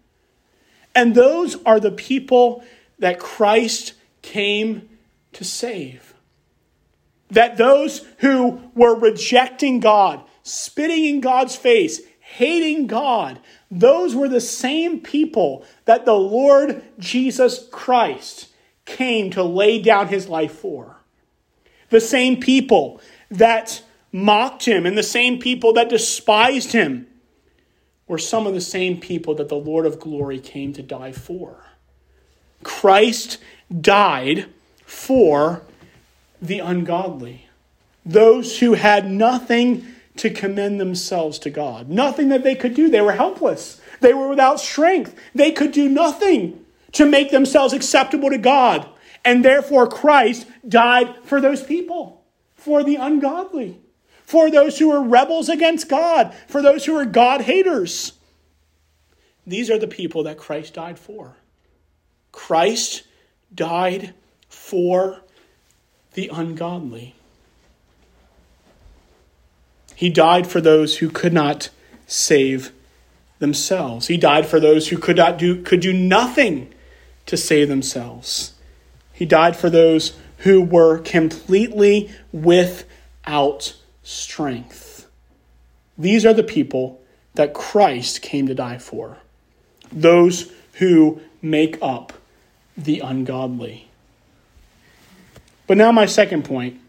And 0.99 1.15
those 1.15 1.57
are 1.65 1.79
the 1.79 1.93
people 1.93 2.65
that 2.99 3.21
Christ 3.21 3.93
came 4.21 4.89
to 5.33 5.45
save. 5.45 6.13
That 7.31 7.57
those 7.57 8.05
who 8.19 8.61
were 8.75 8.99
rejecting 8.99 9.79
God, 9.79 10.25
spitting 10.43 11.05
in 11.05 11.21
God's 11.21 11.55
face, 11.55 12.01
hating 12.19 12.89
God, 12.89 13.39
those 13.71 14.17
were 14.17 14.29
the 14.29 14.41
same 14.41 14.99
people 14.99 15.65
that 15.85 16.05
the 16.05 16.15
Lord 16.15 16.83
Jesus 16.99 17.69
Christ 17.71 18.49
came 18.85 19.31
to 19.31 19.45
lay 19.45 19.81
down 19.81 20.09
his 20.09 20.27
life 20.27 20.51
for. 20.53 20.97
The 21.91 22.01
same 22.01 22.41
people 22.41 23.01
that 23.31 23.85
mocked 24.11 24.65
him 24.65 24.85
and 24.85 24.99
the 24.99 25.05
same 25.05 25.39
people 25.39 25.75
that 25.75 25.91
despised 25.91 26.73
him 26.73 27.07
were 28.09 28.19
some 28.19 28.47
of 28.47 28.55
the 28.55 28.61
same 28.61 28.99
people 28.99 29.35
that 29.35 29.49
the 29.49 29.55
Lord 29.55 29.87
of 29.87 30.01
glory 30.01 30.41
came 30.41 30.73
to 30.73 30.83
die 30.83 31.13
for. 31.13 31.67
Christ 32.65 33.39
died 33.81 34.47
for 34.85 35.63
the 36.41 36.59
ungodly, 36.59 37.47
those 38.05 38.59
who 38.59 38.75
had 38.75 39.11
nothing 39.11 39.87
to 40.17 40.31
commend 40.31 40.81
themselves 40.81 41.39
to 41.41 41.51
God, 41.51 41.89
nothing 41.89 42.31
that 42.31 42.43
they 42.43 42.55
could 42.55 42.75
do. 42.75 42.89
They 42.89 43.01
were 43.01 43.13
helpless, 43.13 43.81
they 44.01 44.15
were 44.15 44.29
without 44.29 44.61
strength, 44.61 45.15
they 45.35 45.53
could 45.53 45.73
do 45.73 45.89
nothing 45.89 46.65
to 46.93 47.05
make 47.07 47.31
themselves 47.31 47.73
acceptable 47.73 48.31
to 48.31 48.39
God. 48.39 48.89
And 49.25 49.45
therefore, 49.45 49.87
Christ 49.87 50.47
died 50.67 51.15
for 51.25 51.41
those 51.41 51.63
people, 51.63 52.25
for 52.55 52.83
the 52.83 52.97
ungodly, 52.97 53.79
for 54.29 54.51
those 54.51 54.79
who 54.79 54.91
are 54.91 55.03
rebels 55.03 55.49
against 55.49 55.89
God, 55.89 56.35
for 56.49 56.61
those 56.61 56.85
who 56.85 56.95
are 56.95 57.07
God 57.07 57.41
haters. 57.41 58.13
These 59.47 59.71
are 59.71 59.79
the 59.79 59.87
people 59.87 60.25
that 60.25 60.37
Christ 60.37 60.75
died 60.75 60.99
for. 60.99 61.37
Christ 62.31 63.05
died 63.55 64.13
for 64.47 65.23
the 66.13 66.29
ungodly. 66.29 67.15
He 69.95 70.11
died 70.11 70.47
for 70.47 70.61
those 70.61 70.99
who 70.99 71.09
could 71.09 71.33
not 71.33 71.71
save 72.07 72.71
themselves. 73.39 74.09
He 74.09 74.19
died 74.19 74.45
for 74.45 74.61
those 74.61 74.89
who 74.89 74.99
could 74.99 75.17
not 75.17 75.39
do 75.39 75.63
could 75.63 75.81
do 75.81 75.95
nothing 75.95 76.75
to 77.25 77.39
save 77.39 77.69
themselves. 77.69 78.53
He 79.11 79.25
died 79.25 79.57
for 79.57 79.71
those 79.71 80.19
who 80.41 80.61
were 80.61 80.99
completely 80.99 82.11
without 82.31 83.78
strength. 84.09 85.07
These 85.99 86.25
are 86.25 86.33
the 86.33 86.43
people 86.43 87.03
that 87.35 87.53
Christ 87.53 88.23
came 88.23 88.47
to 88.47 88.55
die 88.55 88.79
for. 88.79 89.19
Those 89.93 90.51
who 90.75 91.21
make 91.43 91.77
up 91.83 92.15
the 92.75 93.01
ungodly. 93.01 93.89
But 95.67 95.77
now, 95.77 95.93
my 95.93 96.07
second 96.07 96.47
point 96.47 96.81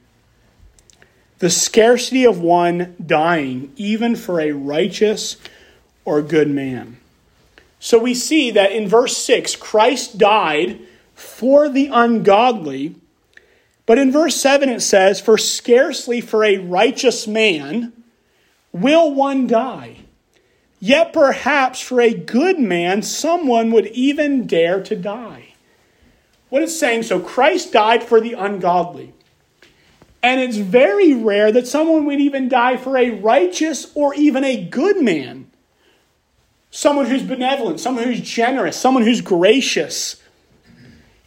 the 1.39 1.49
scarcity 1.49 2.25
of 2.25 2.39
one 2.39 2.95
dying, 3.05 3.73
even 3.75 4.15
for 4.15 4.39
a 4.39 4.51
righteous 4.51 5.35
or 6.05 6.21
good 6.21 6.49
man. 6.49 6.97
So 7.79 7.97
we 7.97 8.13
see 8.13 8.51
that 8.51 8.71
in 8.71 8.87
verse 8.87 9.17
6, 9.17 9.57
Christ 9.57 10.17
died 10.17 10.79
for 11.15 11.67
the 11.67 11.87
ungodly. 11.87 12.95
But 13.89 13.97
in 13.97 14.11
verse 14.11 14.35
7, 14.35 14.69
it 14.69 14.81
says, 14.81 15.19
For 15.19 15.35
scarcely 15.35 16.21
for 16.21 16.43
a 16.43 16.59
righteous 16.59 17.25
man 17.25 17.91
will 18.71 19.11
one 19.11 19.47
die. 19.47 20.01
Yet 20.79 21.11
perhaps 21.11 21.81
for 21.81 21.99
a 21.99 22.13
good 22.13 22.59
man, 22.59 23.01
someone 23.01 23.71
would 23.71 23.87
even 23.87 24.45
dare 24.45 24.83
to 24.83 24.95
die. 24.95 25.55
What 26.49 26.61
it's 26.61 26.79
saying, 26.79 27.01
so 27.01 27.19
Christ 27.19 27.73
died 27.73 28.03
for 28.03 28.21
the 28.21 28.33
ungodly. 28.33 29.11
And 30.21 30.39
it's 30.39 30.57
very 30.57 31.15
rare 31.15 31.51
that 31.51 31.67
someone 31.67 32.05
would 32.05 32.21
even 32.21 32.47
die 32.47 32.77
for 32.77 32.95
a 32.95 33.09
righteous 33.09 33.91
or 33.95 34.13
even 34.13 34.43
a 34.43 34.65
good 34.65 35.01
man. 35.01 35.49
Someone 36.69 37.07
who's 37.07 37.23
benevolent, 37.23 37.79
someone 37.79 38.03
who's 38.03 38.21
generous, 38.21 38.77
someone 38.77 39.01
who's 39.01 39.21
gracious. 39.21 40.21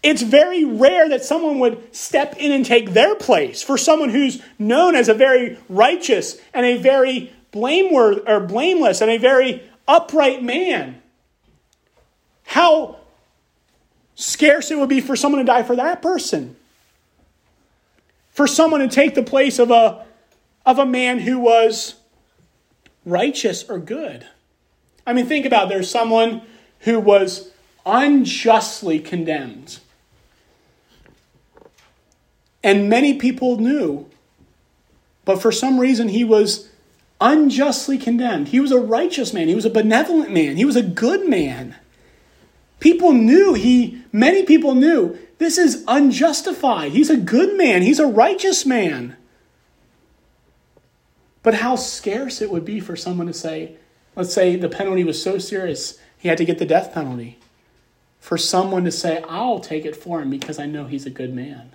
It's 0.03 0.23
very 0.23 0.65
rare 0.65 1.09
that 1.09 1.25
someone 1.25 1.59
would 1.61 1.95
step 1.95 2.37
in 2.37 2.51
and 2.51 2.67
take 2.67 2.93
their 2.93 3.15
place 3.15 3.63
for 3.63 3.79
someone 3.79 4.11
who's 4.11 4.43
known 4.59 4.97
as 4.97 5.09
a 5.09 5.15
very 5.15 5.59
righteous 5.69 6.41
and 6.53 6.67
a 6.67 6.77
very 6.77 7.33
blameworthy 7.53 8.23
or 8.27 8.41
blameless 8.41 9.01
and 9.01 9.11
a 9.11 9.19
very 9.19 9.63
upright 9.87 10.43
man. 10.43 11.01
How 12.45 12.97
scarce 14.15 14.71
it 14.71 14.79
would 14.79 14.89
be 14.89 15.01
for 15.01 15.15
someone 15.15 15.39
to 15.41 15.47
die 15.47 15.63
for 15.63 15.77
that 15.77 16.03
person 16.03 16.57
for 18.33 18.47
someone 18.47 18.81
to 18.81 18.89
take 18.89 19.15
the 19.15 19.23
place 19.23 19.59
of 19.59 19.71
a, 19.71 20.05
of 20.67 20.79
a 20.79 20.87
man 20.87 21.21
who 21.21 21.39
was 21.39 21.95
righteous 23.05 23.69
or 23.69 23.79
good. 23.79 24.27
I 25.07 25.13
mean, 25.13 25.27
think 25.27 25.47
about 25.47 25.67
it. 25.67 25.69
there's 25.71 25.91
someone 25.91 26.43
who 26.81 26.99
was 26.99 27.51
unjustly 27.85 28.99
condemned. 28.99 29.79
And 32.65 32.89
many 32.89 33.15
people 33.15 33.59
knew, 33.59 34.09
but 35.25 35.43
for 35.43 35.51
some 35.51 35.81
reason 35.81 36.09
he 36.09 36.25
was 36.25 36.69
unjustly 37.21 37.99
condemned. 37.99 38.49
He 38.49 38.61
was 38.61 38.73
a 38.73 38.81
righteous 38.81 39.33
man, 39.33 39.49
he 39.49 39.55
was 39.55 39.65
a 39.65 39.71
benevolent 39.71 40.33
man, 40.33 40.57
he 40.57 40.65
was 40.65 40.77
a 40.77 40.83
good 40.83 41.29
man. 41.29 41.77
People 42.81 43.13
knew 43.13 43.55
he, 43.55 44.03
many 44.13 44.45
people 44.45 44.75
knew 44.75 45.17
this 45.39 45.59
is 45.59 45.85
unjustified. 45.89 46.93
He's 46.93 47.11
a 47.11 47.17
good 47.17 47.57
man, 47.57 47.83
he's 47.83 48.01
a 48.01 48.07
righteous 48.07 48.67
man. 48.67 49.17
But 51.43 51.55
how 51.55 51.77
scarce 51.77 52.41
it 52.41 52.51
would 52.51 52.65
be 52.65 52.81
for 52.81 52.95
someone 52.95 53.27
to 53.27 53.33
say, 53.33 53.77
let's 54.15 54.33
say 54.33 54.57
the 54.57 54.69
penalty 54.69 55.05
was 55.05 55.21
so 55.21 55.39
serious, 55.39 55.99
he 56.19 56.29
had 56.29 56.39
to 56.39 56.45
get 56.45 56.59
the 56.59 56.67
death 56.67 56.95
penalty. 56.95 57.39
For 58.21 58.39
someone 58.39 58.85
to 58.85 58.93
say, 58.93 59.25
I'll 59.29 59.59
take 59.59 59.85
it 59.85 59.97
for 59.97 60.23
him 60.23 60.31
because 60.31 60.61
I 60.61 60.67
know 60.67 60.87
he's 60.87 61.07
a 61.07 61.11
good 61.11 61.35
man. 61.35 61.75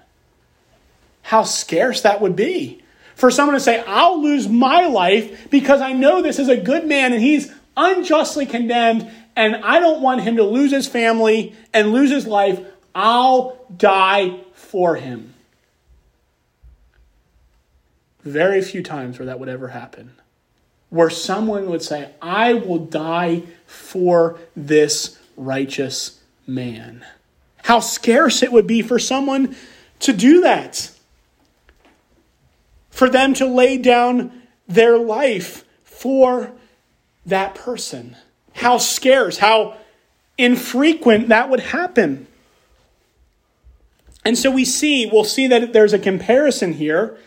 How 1.28 1.44
scarce 1.44 2.04
that 2.04 2.22
would 2.22 2.38
be 2.38 2.82
For 3.16 3.30
someone 3.32 3.56
to 3.56 3.60
say, 3.60 3.84
I'll 3.86 4.24
lose 4.24 4.48
my 4.48 4.88
life 4.88 5.50
because 5.50 5.82
I 5.82 5.92
know 5.92 6.22
this 6.22 6.40
is 6.40 6.48
a 6.48 6.56
good 6.56 6.88
man 6.88 7.12
and 7.12 7.22
he's 7.22 7.52
unjustly 7.76 8.46
condemned 8.46 9.12
and 9.36 9.58
I 9.58 9.82
don't 9.82 10.02
want 10.02 10.22
him 10.22 10.38
to 10.38 10.44
lose 10.44 10.72
his 10.72 10.88
family 10.88 11.54
and 11.74 11.92
lose 11.92 12.12
his 12.12 12.28
life. 12.28 12.62
I'll 12.96 13.60
die 13.76 14.40
for 14.54 14.96
him. 14.96 15.34
Very 18.24 18.62
few 18.62 18.82
times 18.82 19.20
where 19.20 19.26
that 19.26 19.38
would 19.38 19.50
ever 19.50 19.68
happen. 19.68 20.14
Where 20.90 21.10
someone 21.10 21.70
would 21.70 21.84
say, 21.84 22.12
I 22.22 22.54
will 22.54 22.86
die 22.86 23.44
for 23.66 24.40
this 24.56 25.20
righteous 25.36 26.22
man. 26.46 27.06
How 27.64 27.82
scarce 27.82 28.44
it 28.44 28.54
would 28.54 28.66
be 28.66 28.82
for 28.82 28.98
someone 28.98 29.58
to 30.00 30.14
do 30.14 30.40
that. 30.42 30.94
For 32.98 33.12
them 33.12 33.36
to 33.36 33.46
lay 33.46 33.78
down 33.78 34.32
their 34.68 34.98
life 34.98 35.64
for 35.84 36.52
that 37.28 37.54
person. 37.54 38.18
How 38.54 38.80
scarce, 38.80 39.38
how 39.38 39.78
infrequent 40.36 41.28
that 41.28 41.48
would 41.48 41.60
happen. 41.60 42.26
And 44.26 44.36
so 44.36 44.50
we 44.50 44.66
see, 44.66 45.06
we'll 45.06 45.26
see 45.26 45.46
that 45.46 45.74
there's 45.74 45.94
a 45.94 46.00
comparison 46.00 46.74
here, 46.74 47.20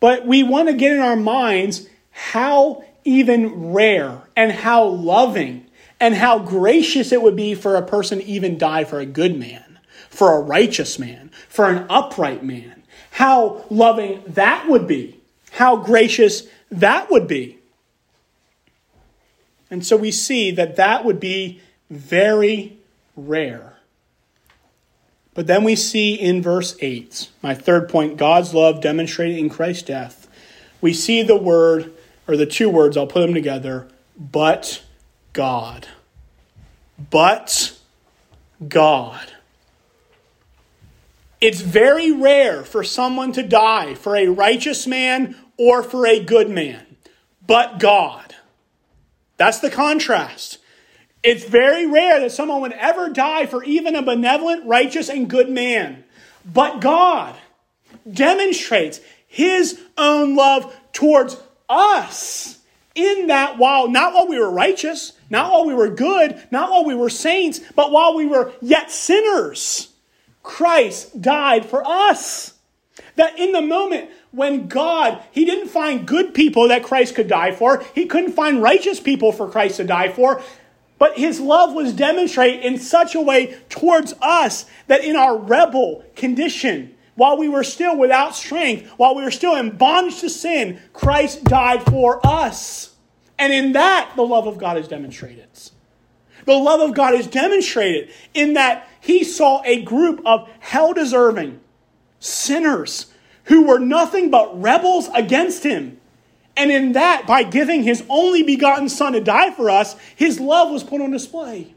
but 0.00 0.26
we 0.26 0.42
want 0.42 0.68
to 0.68 0.74
get 0.74 0.90
in 0.90 1.00
our 1.00 1.16
minds 1.16 1.86
how 2.08 2.82
even 3.04 3.72
rare 3.72 4.22
and 4.34 4.50
how 4.50 4.84
loving 4.84 5.66
and 6.00 6.14
how 6.14 6.38
gracious 6.38 7.12
it 7.12 7.20
would 7.20 7.36
be 7.36 7.54
for 7.54 7.76
a 7.76 7.86
person 7.86 8.20
to 8.20 8.24
even 8.24 8.56
die 8.56 8.84
for 8.84 9.00
a 9.00 9.04
good 9.04 9.38
man, 9.38 9.80
for 10.08 10.34
a 10.34 10.40
righteous 10.40 10.98
man, 10.98 11.30
for 11.46 11.68
an 11.68 11.84
upright 11.90 12.42
man. 12.42 12.79
How 13.10 13.64
loving 13.70 14.22
that 14.28 14.68
would 14.68 14.86
be, 14.86 15.20
how 15.52 15.76
gracious 15.76 16.44
that 16.70 17.10
would 17.10 17.26
be. 17.26 17.58
And 19.70 19.84
so 19.84 19.96
we 19.96 20.10
see 20.10 20.50
that 20.52 20.76
that 20.76 21.04
would 21.04 21.20
be 21.20 21.60
very 21.88 22.76
rare. 23.16 23.74
But 25.34 25.46
then 25.46 25.62
we 25.64 25.76
see 25.76 26.14
in 26.14 26.42
verse 26.42 26.76
8, 26.80 27.28
my 27.42 27.54
third 27.54 27.88
point, 27.88 28.16
God's 28.16 28.52
love 28.52 28.80
demonstrated 28.80 29.38
in 29.38 29.48
Christ's 29.48 29.84
death. 29.84 30.28
We 30.80 30.92
see 30.92 31.22
the 31.22 31.36
word, 31.36 31.92
or 32.26 32.36
the 32.36 32.46
two 32.46 32.68
words, 32.68 32.96
I'll 32.96 33.06
put 33.06 33.20
them 33.20 33.34
together, 33.34 33.88
but 34.18 34.82
God. 35.32 35.86
But 37.10 37.78
God. 38.66 39.32
It's 41.40 41.60
very 41.60 42.12
rare 42.12 42.64
for 42.64 42.84
someone 42.84 43.32
to 43.32 43.42
die 43.42 43.94
for 43.94 44.14
a 44.14 44.28
righteous 44.28 44.86
man 44.86 45.36
or 45.56 45.82
for 45.82 46.06
a 46.06 46.22
good 46.22 46.50
man, 46.50 46.96
but 47.46 47.78
God. 47.78 48.34
That's 49.36 49.60
the 49.60 49.70
contrast. 49.70 50.58
It's 51.22 51.44
very 51.44 51.86
rare 51.86 52.20
that 52.20 52.32
someone 52.32 52.60
would 52.62 52.72
ever 52.72 53.08
die 53.08 53.46
for 53.46 53.64
even 53.64 53.94
a 53.94 54.02
benevolent, 54.02 54.66
righteous, 54.66 55.08
and 55.08 55.30
good 55.30 55.50
man. 55.50 56.04
But 56.44 56.80
God 56.80 57.36
demonstrates 58.10 59.00
his 59.26 59.80
own 59.96 60.34
love 60.36 60.74
towards 60.92 61.36
us 61.68 62.58
in 62.94 63.28
that 63.28 63.58
while, 63.58 63.88
not 63.88 64.12
while 64.12 64.26
we 64.26 64.38
were 64.38 64.50
righteous, 64.50 65.12
not 65.28 65.52
while 65.52 65.66
we 65.66 65.74
were 65.74 65.90
good, 65.90 66.42
not 66.50 66.70
while 66.70 66.84
we 66.84 66.94
were 66.94 67.10
saints, 67.10 67.60
but 67.76 67.92
while 67.92 68.14
we 68.14 68.26
were 68.26 68.52
yet 68.60 68.90
sinners, 68.90 69.89
Christ 70.42 71.20
died 71.20 71.66
for 71.66 71.86
us. 71.86 72.54
That 73.16 73.38
in 73.38 73.52
the 73.52 73.62
moment 73.62 74.10
when 74.30 74.68
God, 74.68 75.22
He 75.30 75.44
didn't 75.44 75.68
find 75.68 76.06
good 76.06 76.34
people 76.34 76.68
that 76.68 76.82
Christ 76.82 77.14
could 77.14 77.28
die 77.28 77.52
for, 77.52 77.84
He 77.94 78.06
couldn't 78.06 78.32
find 78.32 78.62
righteous 78.62 79.00
people 79.00 79.32
for 79.32 79.48
Christ 79.48 79.76
to 79.76 79.84
die 79.84 80.10
for, 80.10 80.42
but 80.98 81.18
His 81.18 81.40
love 81.40 81.72
was 81.72 81.92
demonstrated 81.92 82.64
in 82.64 82.78
such 82.78 83.14
a 83.14 83.20
way 83.20 83.58
towards 83.68 84.14
us 84.20 84.66
that 84.86 85.04
in 85.04 85.16
our 85.16 85.36
rebel 85.36 86.04
condition, 86.14 86.94
while 87.14 87.36
we 87.36 87.48
were 87.48 87.64
still 87.64 87.96
without 87.98 88.34
strength, 88.34 88.88
while 88.96 89.14
we 89.14 89.22
were 89.22 89.30
still 89.30 89.56
in 89.56 89.76
bondage 89.76 90.20
to 90.20 90.30
sin, 90.30 90.80
Christ 90.92 91.44
died 91.44 91.82
for 91.84 92.24
us. 92.26 92.94
And 93.38 93.52
in 93.52 93.72
that, 93.72 94.12
the 94.16 94.22
love 94.22 94.46
of 94.46 94.58
God 94.58 94.76
is 94.76 94.88
demonstrated. 94.88 95.46
The 96.46 96.52
love 96.54 96.80
of 96.80 96.94
God 96.94 97.14
is 97.14 97.26
demonstrated 97.26 98.10
in 98.34 98.54
that 98.54 98.88
He 99.00 99.24
saw 99.24 99.62
a 99.64 99.82
group 99.82 100.20
of 100.24 100.48
hell 100.60 100.92
deserving 100.92 101.60
sinners 102.18 103.12
who 103.44 103.66
were 103.66 103.78
nothing 103.78 104.30
but 104.30 104.60
rebels 104.60 105.08
against 105.14 105.64
him. 105.64 105.98
And 106.56 106.70
in 106.70 106.92
that, 106.92 107.26
by 107.26 107.42
giving 107.42 107.82
his 107.82 108.04
only 108.08 108.42
begotten 108.42 108.88
Son 108.88 109.14
to 109.14 109.20
die 109.20 109.50
for 109.50 109.70
us, 109.70 109.96
his 110.14 110.38
love 110.38 110.70
was 110.70 110.84
put 110.84 111.00
on 111.00 111.10
display. 111.10 111.74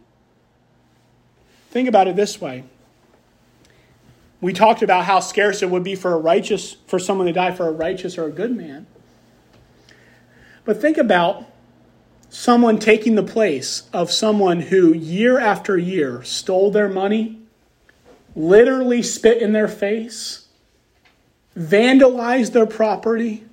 Think 1.72 1.88
about 1.88 2.08
it 2.08 2.16
this 2.16 2.42
way. 2.42 2.66
We 4.42 4.52
talked 4.52 4.82
about 4.82 5.06
how 5.06 5.22
scarce 5.22 5.64
it 5.64 5.70
would 5.70 5.84
be 5.84 5.96
for 5.96 6.12
a 6.14 6.18
righteous, 6.18 6.76
for 6.86 7.00
someone 7.00 7.28
to 7.28 7.34
die 7.34 7.52
for 7.52 7.68
a 7.68 7.72
righteous 7.72 8.18
or 8.18 8.26
a 8.26 8.32
good 8.32 8.56
man. 8.56 8.86
But 10.66 10.82
think 10.82 10.98
about 10.98 11.46
someone 12.34 12.80
taking 12.80 13.14
the 13.14 13.22
place 13.22 13.84
of 13.94 14.12
someone 14.12 14.60
who 14.60 14.92
year 14.92 15.38
after 15.38 15.78
year 15.78 16.24
stole 16.24 16.72
their 16.72 16.90
money, 16.90 17.40
literally 18.36 19.04
spit 19.04 19.40
in 19.40 19.54
their 19.54 19.68
face, 19.68 20.48
vandalized 21.56 22.52
their 22.52 22.66
property, 22.66 23.46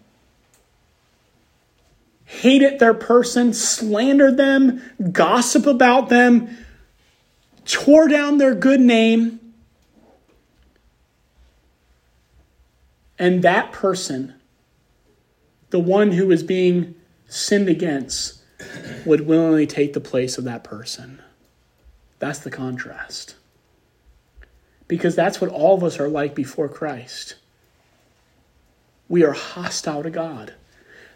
hated 2.24 2.78
their 2.78 2.94
person, 2.94 3.52
slandered 3.52 4.38
them, 4.38 4.82
gossip 5.12 5.66
about 5.66 6.08
them, 6.08 6.48
tore 7.66 8.08
down 8.08 8.38
their 8.38 8.54
good 8.54 8.80
name. 8.80 9.38
And 13.18 13.42
that 13.42 13.72
person, 13.72 14.34
the 15.68 15.78
one 15.78 16.12
who 16.12 16.30
is 16.30 16.42
being 16.42 16.94
sinned 17.28 17.68
against, 17.68 18.39
would 19.04 19.26
willingly 19.26 19.66
take 19.66 19.92
the 19.92 20.00
place 20.00 20.38
of 20.38 20.44
that 20.44 20.64
person. 20.64 21.20
That's 22.18 22.40
the 22.40 22.50
contrast. 22.50 23.36
Because 24.88 25.14
that's 25.14 25.40
what 25.40 25.50
all 25.50 25.76
of 25.76 25.84
us 25.84 25.98
are 25.98 26.08
like 26.08 26.34
before 26.34 26.68
Christ 26.68 27.36
we 29.10 29.24
are 29.24 29.32
hostile 29.32 30.02
to 30.02 30.08
God. 30.08 30.54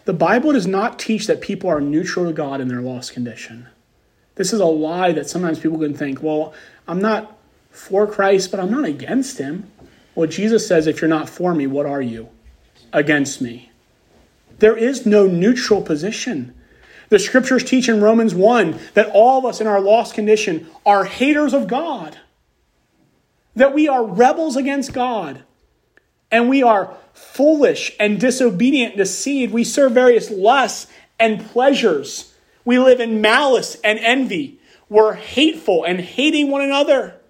The 0.05 0.13
Bible 0.13 0.53
does 0.53 0.67
not 0.67 0.99
teach 0.99 1.27
that 1.29 1.41
people 1.41 1.71
are 1.71 1.81
neutral 1.81 2.27
to 2.27 2.33
God 2.33 2.61
in 2.61 2.69
their 2.69 2.83
lost 2.83 3.15
condition. 3.15 3.69
This 4.35 4.53
is 4.53 4.61
a 4.61 4.67
lie 4.67 5.13
that 5.13 5.31
sometimes 5.31 5.61
people 5.61 5.79
can 5.79 5.95
think, 5.95 6.23
well, 6.23 6.53
I'm 6.87 7.01
not 7.01 7.39
for 7.71 8.07
Christ, 8.07 8.51
but 8.51 8.61
I'm 8.61 8.71
not 8.71 8.85
against 8.85 9.39
him. 9.39 9.71
Well, 10.15 10.27
Jesus 10.27 10.67
says, 10.67 10.87
if 10.87 11.01
you're 11.01 11.09
not 11.09 11.31
for 11.31 11.55
me, 11.55 11.67
what 11.67 11.87
are 11.87 12.03
you? 12.03 12.29
Against 12.93 13.41
me. 13.41 13.71
There 14.59 14.77
is 14.77 15.07
no 15.07 15.27
neutral 15.27 15.81
position. 15.81 16.53
The 17.09 17.19
scriptures 17.19 17.65
teach 17.65 17.89
in 17.89 18.01
Romans 18.01 18.35
1 18.35 18.79
that 18.95 19.11
all 19.13 19.39
of 19.39 19.45
us 19.45 19.61
in 19.61 19.67
our 19.67 19.81
lost 19.81 20.15
condition 20.15 20.69
are 20.85 21.05
haters 21.05 21.53
of 21.53 21.69
God, 21.69 22.19
that 23.55 23.75
we 23.75 23.89
are 23.89 24.05
rebels 24.05 24.57
against 24.57 24.93
God, 24.93 25.43
and 26.31 26.49
we 26.49 26.63
are 26.63 26.97
foolish 27.13 27.95
and 28.01 28.21
disobedient, 28.21 28.97
deceived. 28.97 29.53
We 29.53 29.65
serve 29.65 29.93
various 29.93 30.31
lusts 30.31 30.91
and 31.19 31.45
pleasures. 31.45 32.35
We 32.65 32.79
live 32.79 33.01
in 33.01 33.21
malice 33.21 33.77
and 33.85 33.99
envy. 34.01 34.59
We're 34.89 35.15
hateful 35.15 35.85
and 35.85 36.01
hating 36.01 36.51
one 36.51 36.63
another. 36.63 37.21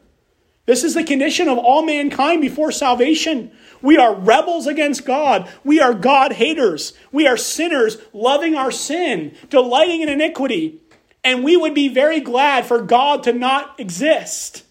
This 0.67 0.83
is 0.83 0.95
the 0.95 1.05
condition 1.05 1.49
of 1.49 1.59
all 1.59 1.85
mankind 1.85 2.41
before 2.41 2.73
salvation. 2.73 3.51
We 3.83 3.99
are 3.99 4.15
rebels 4.15 4.67
against 4.67 5.05
God. 5.05 5.51
We 5.63 5.81
are 5.81 5.93
God 5.93 6.33
haters. 6.33 6.95
We 7.13 7.27
are 7.27 7.37
sinners 7.37 7.99
loving 8.15 8.55
our 8.55 8.71
sin, 8.71 9.35
delighting 9.51 10.01
in 10.01 10.09
iniquity. 10.09 10.81
And 11.23 11.45
we 11.45 11.57
would 11.57 11.75
be 11.75 11.89
very 11.89 12.21
glad 12.21 12.65
for 12.65 12.81
God 12.81 13.23
to 13.25 13.33
not 13.33 13.79
exist 13.79 14.65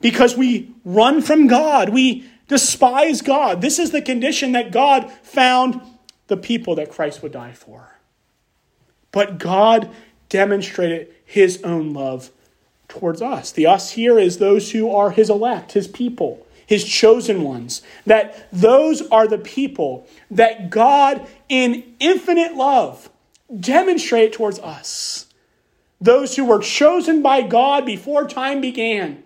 because 0.00 0.36
we 0.36 0.74
run 0.84 1.22
from 1.22 1.46
God. 1.46 1.90
We 1.90 2.28
despise 2.48 3.22
God. 3.22 3.60
This 3.60 3.78
is 3.78 3.92
the 3.92 4.02
condition 4.02 4.52
that 4.52 4.72
God 4.72 5.10
found 5.22 5.80
the 6.26 6.36
people 6.36 6.74
that 6.76 6.90
Christ 6.90 7.22
would 7.22 7.32
die 7.32 7.52
for. 7.52 7.98
But 9.12 9.38
God 9.38 9.90
demonstrated 10.28 11.14
his 11.24 11.62
own 11.62 11.92
love 11.92 12.30
towards 12.90 13.22
us. 13.22 13.50
The 13.52 13.66
us 13.66 13.92
here 13.92 14.18
is 14.18 14.38
those 14.38 14.72
who 14.72 14.90
are 14.90 15.10
his 15.10 15.30
elect, 15.30 15.72
his 15.72 15.88
people, 15.88 16.46
his 16.66 16.84
chosen 16.84 17.42
ones. 17.42 17.82
That 18.04 18.48
those 18.52 19.02
are 19.08 19.26
the 19.26 19.38
people 19.38 20.06
that 20.30 20.70
God, 20.70 21.26
in 21.48 21.94
infinite 21.98 22.54
love, 22.54 23.08
demonstrated 23.58 24.32
towards 24.32 24.58
us. 24.58 25.26
Those 26.00 26.36
who 26.36 26.44
were 26.44 26.60
chosen 26.60 27.22
by 27.22 27.42
God 27.42 27.84
before 27.86 28.26
time 28.26 28.60
began 28.60 29.22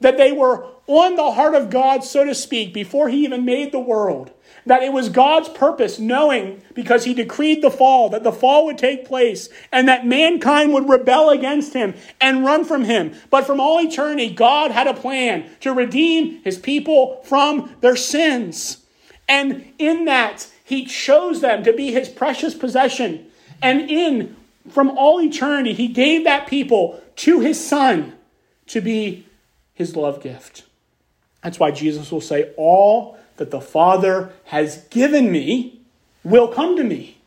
that 0.00 0.18
they 0.18 0.32
were 0.32 0.66
on 0.86 1.16
the 1.16 1.32
heart 1.32 1.54
of 1.54 1.70
God, 1.70 2.04
so 2.04 2.24
to 2.24 2.34
speak, 2.34 2.72
before 2.72 3.08
he 3.08 3.24
even 3.24 3.44
made 3.44 3.72
the 3.72 3.80
world. 3.80 4.30
That 4.66 4.82
it 4.82 4.92
was 4.92 5.08
God's 5.08 5.48
purpose, 5.48 5.98
knowing 5.98 6.60
because 6.74 7.04
he 7.04 7.14
decreed 7.14 7.62
the 7.62 7.70
fall, 7.70 8.08
that 8.10 8.24
the 8.24 8.32
fall 8.32 8.66
would 8.66 8.78
take 8.78 9.06
place 9.06 9.48
and 9.72 9.88
that 9.88 10.06
mankind 10.06 10.74
would 10.74 10.88
rebel 10.88 11.30
against 11.30 11.72
him 11.72 11.94
and 12.20 12.44
run 12.44 12.64
from 12.64 12.84
him. 12.84 13.14
But 13.30 13.46
from 13.46 13.60
all 13.60 13.80
eternity, 13.80 14.28
God 14.28 14.72
had 14.72 14.88
a 14.88 14.94
plan 14.94 15.48
to 15.60 15.72
redeem 15.72 16.42
his 16.42 16.58
people 16.58 17.22
from 17.22 17.76
their 17.80 17.96
sins. 17.96 18.78
And 19.28 19.72
in 19.78 20.04
that, 20.06 20.48
he 20.64 20.84
chose 20.84 21.40
them 21.40 21.62
to 21.62 21.72
be 21.72 21.92
his 21.92 22.08
precious 22.08 22.54
possession. 22.54 23.26
And 23.62 23.88
in, 23.88 24.36
from 24.68 24.90
all 24.98 25.20
eternity, 25.20 25.74
he 25.74 25.86
gave 25.86 26.24
that 26.24 26.48
people 26.48 27.00
to 27.16 27.38
his 27.38 27.64
son 27.64 28.14
to 28.66 28.80
be 28.80 29.26
his 29.74 29.94
love 29.94 30.20
gift. 30.20 30.64
That's 31.42 31.60
why 31.60 31.70
Jesus 31.70 32.10
will 32.10 32.20
say, 32.20 32.52
All 32.56 33.15
that 33.36 33.50
the 33.50 33.60
Father 33.60 34.32
has 34.46 34.78
given 34.90 35.30
me 35.30 35.80
will 36.24 36.48
come 36.48 36.76
to 36.76 36.84
me. 36.84 37.18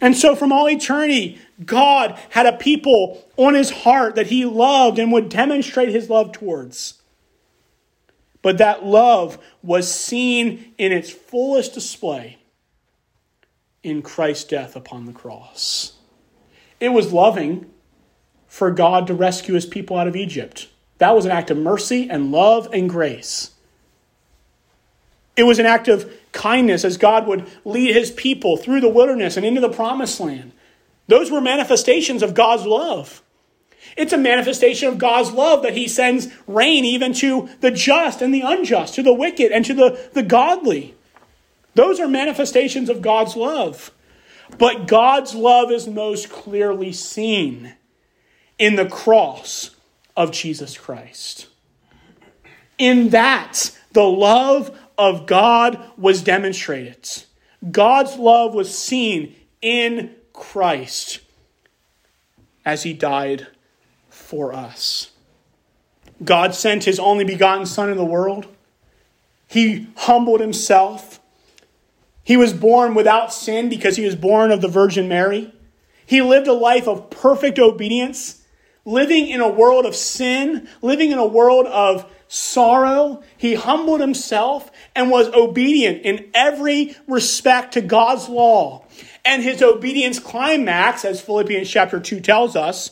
And 0.00 0.16
so, 0.16 0.34
from 0.36 0.52
all 0.52 0.68
eternity, 0.68 1.38
God 1.64 2.18
had 2.30 2.46
a 2.46 2.56
people 2.56 3.24
on 3.36 3.54
his 3.54 3.70
heart 3.70 4.16
that 4.16 4.26
he 4.26 4.44
loved 4.44 4.98
and 4.98 5.10
would 5.12 5.30
demonstrate 5.30 5.88
his 5.88 6.10
love 6.10 6.32
towards. 6.32 7.00
But 8.42 8.58
that 8.58 8.84
love 8.84 9.38
was 9.62 9.90
seen 9.90 10.74
in 10.76 10.92
its 10.92 11.08
fullest 11.08 11.72
display 11.72 12.36
in 13.82 14.02
Christ's 14.02 14.44
death 14.44 14.76
upon 14.76 15.06
the 15.06 15.12
cross. 15.12 15.94
It 16.80 16.90
was 16.90 17.12
loving 17.12 17.70
for 18.46 18.70
God 18.70 19.06
to 19.06 19.14
rescue 19.14 19.54
his 19.54 19.64
people 19.64 19.96
out 19.96 20.08
of 20.08 20.16
Egypt. 20.16 20.68
That 20.98 21.14
was 21.14 21.24
an 21.24 21.30
act 21.30 21.50
of 21.50 21.56
mercy 21.56 22.10
and 22.10 22.30
love 22.30 22.68
and 22.72 22.90
grace. 22.90 23.53
It 25.36 25.44
was 25.44 25.58
an 25.58 25.66
act 25.66 25.88
of 25.88 26.12
kindness 26.32 26.84
as 26.84 26.96
God 26.96 27.26
would 27.26 27.46
lead 27.64 27.94
his 27.94 28.10
people 28.10 28.56
through 28.56 28.80
the 28.80 28.88
wilderness 28.88 29.36
and 29.36 29.44
into 29.44 29.60
the 29.60 29.68
promised 29.68 30.20
land. 30.20 30.52
Those 31.08 31.30
were 31.30 31.40
manifestations 31.40 32.22
of 32.22 32.34
God's 32.34 32.66
love. 32.66 33.22
It's 33.96 34.12
a 34.12 34.18
manifestation 34.18 34.88
of 34.88 34.98
God's 34.98 35.32
love 35.32 35.62
that 35.62 35.76
he 35.76 35.86
sends 35.86 36.28
rain 36.46 36.84
even 36.84 37.12
to 37.14 37.48
the 37.60 37.70
just 37.70 38.22
and 38.22 38.34
the 38.34 38.40
unjust, 38.40 38.94
to 38.94 39.02
the 39.02 39.14
wicked 39.14 39.52
and 39.52 39.64
to 39.64 39.74
the, 39.74 40.10
the 40.12 40.22
godly. 40.22 40.94
Those 41.74 42.00
are 42.00 42.08
manifestations 42.08 42.88
of 42.88 43.02
God's 43.02 43.36
love. 43.36 43.90
But 44.58 44.86
God's 44.86 45.34
love 45.34 45.70
is 45.70 45.86
most 45.86 46.30
clearly 46.30 46.92
seen 46.92 47.74
in 48.58 48.76
the 48.76 48.88
cross 48.88 49.70
of 50.16 50.32
Jesus 50.32 50.76
Christ. 50.76 51.48
In 52.78 53.10
that, 53.10 53.70
the 53.92 54.04
love 54.04 54.76
of 54.96 55.26
God 55.26 55.82
was 55.96 56.22
demonstrated. 56.22 57.24
God's 57.70 58.16
love 58.16 58.54
was 58.54 58.76
seen 58.76 59.34
in 59.62 60.14
Christ 60.32 61.20
as 62.64 62.82
he 62.82 62.92
died 62.92 63.46
for 64.08 64.52
us. 64.52 65.10
God 66.22 66.54
sent 66.54 66.84
his 66.84 66.98
only 66.98 67.24
begotten 67.24 67.66
Son 67.66 67.90
in 67.90 67.96
the 67.96 68.04
world. 68.04 68.46
He 69.46 69.88
humbled 69.96 70.40
himself. 70.40 71.20
He 72.22 72.36
was 72.36 72.52
born 72.52 72.94
without 72.94 73.32
sin 73.32 73.68
because 73.68 73.96
he 73.96 74.04
was 74.04 74.16
born 74.16 74.50
of 74.50 74.60
the 74.60 74.68
Virgin 74.68 75.08
Mary. 75.08 75.52
He 76.06 76.22
lived 76.22 76.46
a 76.46 76.52
life 76.52 76.86
of 76.86 77.10
perfect 77.10 77.58
obedience 77.58 78.42
living 78.84 79.28
in 79.28 79.40
a 79.40 79.48
world 79.48 79.86
of 79.86 79.96
sin, 79.96 80.68
living 80.82 81.10
in 81.10 81.18
a 81.18 81.26
world 81.26 81.66
of 81.66 82.10
sorrow, 82.28 83.22
he 83.36 83.54
humbled 83.54 84.00
himself 84.00 84.70
and 84.94 85.10
was 85.10 85.28
obedient 85.28 86.02
in 86.02 86.30
every 86.34 86.96
respect 87.06 87.74
to 87.74 87.80
God's 87.80 88.28
law. 88.28 88.86
And 89.24 89.42
his 89.42 89.62
obedience 89.62 90.18
climax, 90.18 91.04
as 91.04 91.20
Philippians 91.20 91.68
chapter 91.68 91.98
2 91.98 92.20
tells 92.20 92.54
us, 92.56 92.90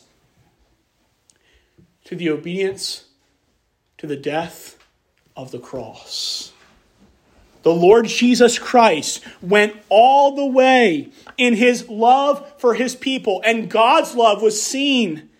to 2.05 2.17
the 2.17 2.31
obedience 2.31 3.05
to 3.99 4.07
the 4.07 4.17
death 4.17 4.77
of 5.37 5.51
the 5.51 5.59
cross. 5.59 6.53
The 7.63 7.73
Lord 7.73 8.07
Jesus 8.07 8.59
Christ 8.59 9.25
went 9.41 9.77
all 9.89 10.35
the 10.35 10.47
way 10.47 11.11
in 11.39 11.55
his 11.55 11.89
love 11.89 12.53
for 12.59 12.75
his 12.75 12.97
people, 12.97 13.41
and 13.45 13.71
God's 13.71 14.15
love 14.17 14.43
was 14.43 14.61
seen 14.61 15.31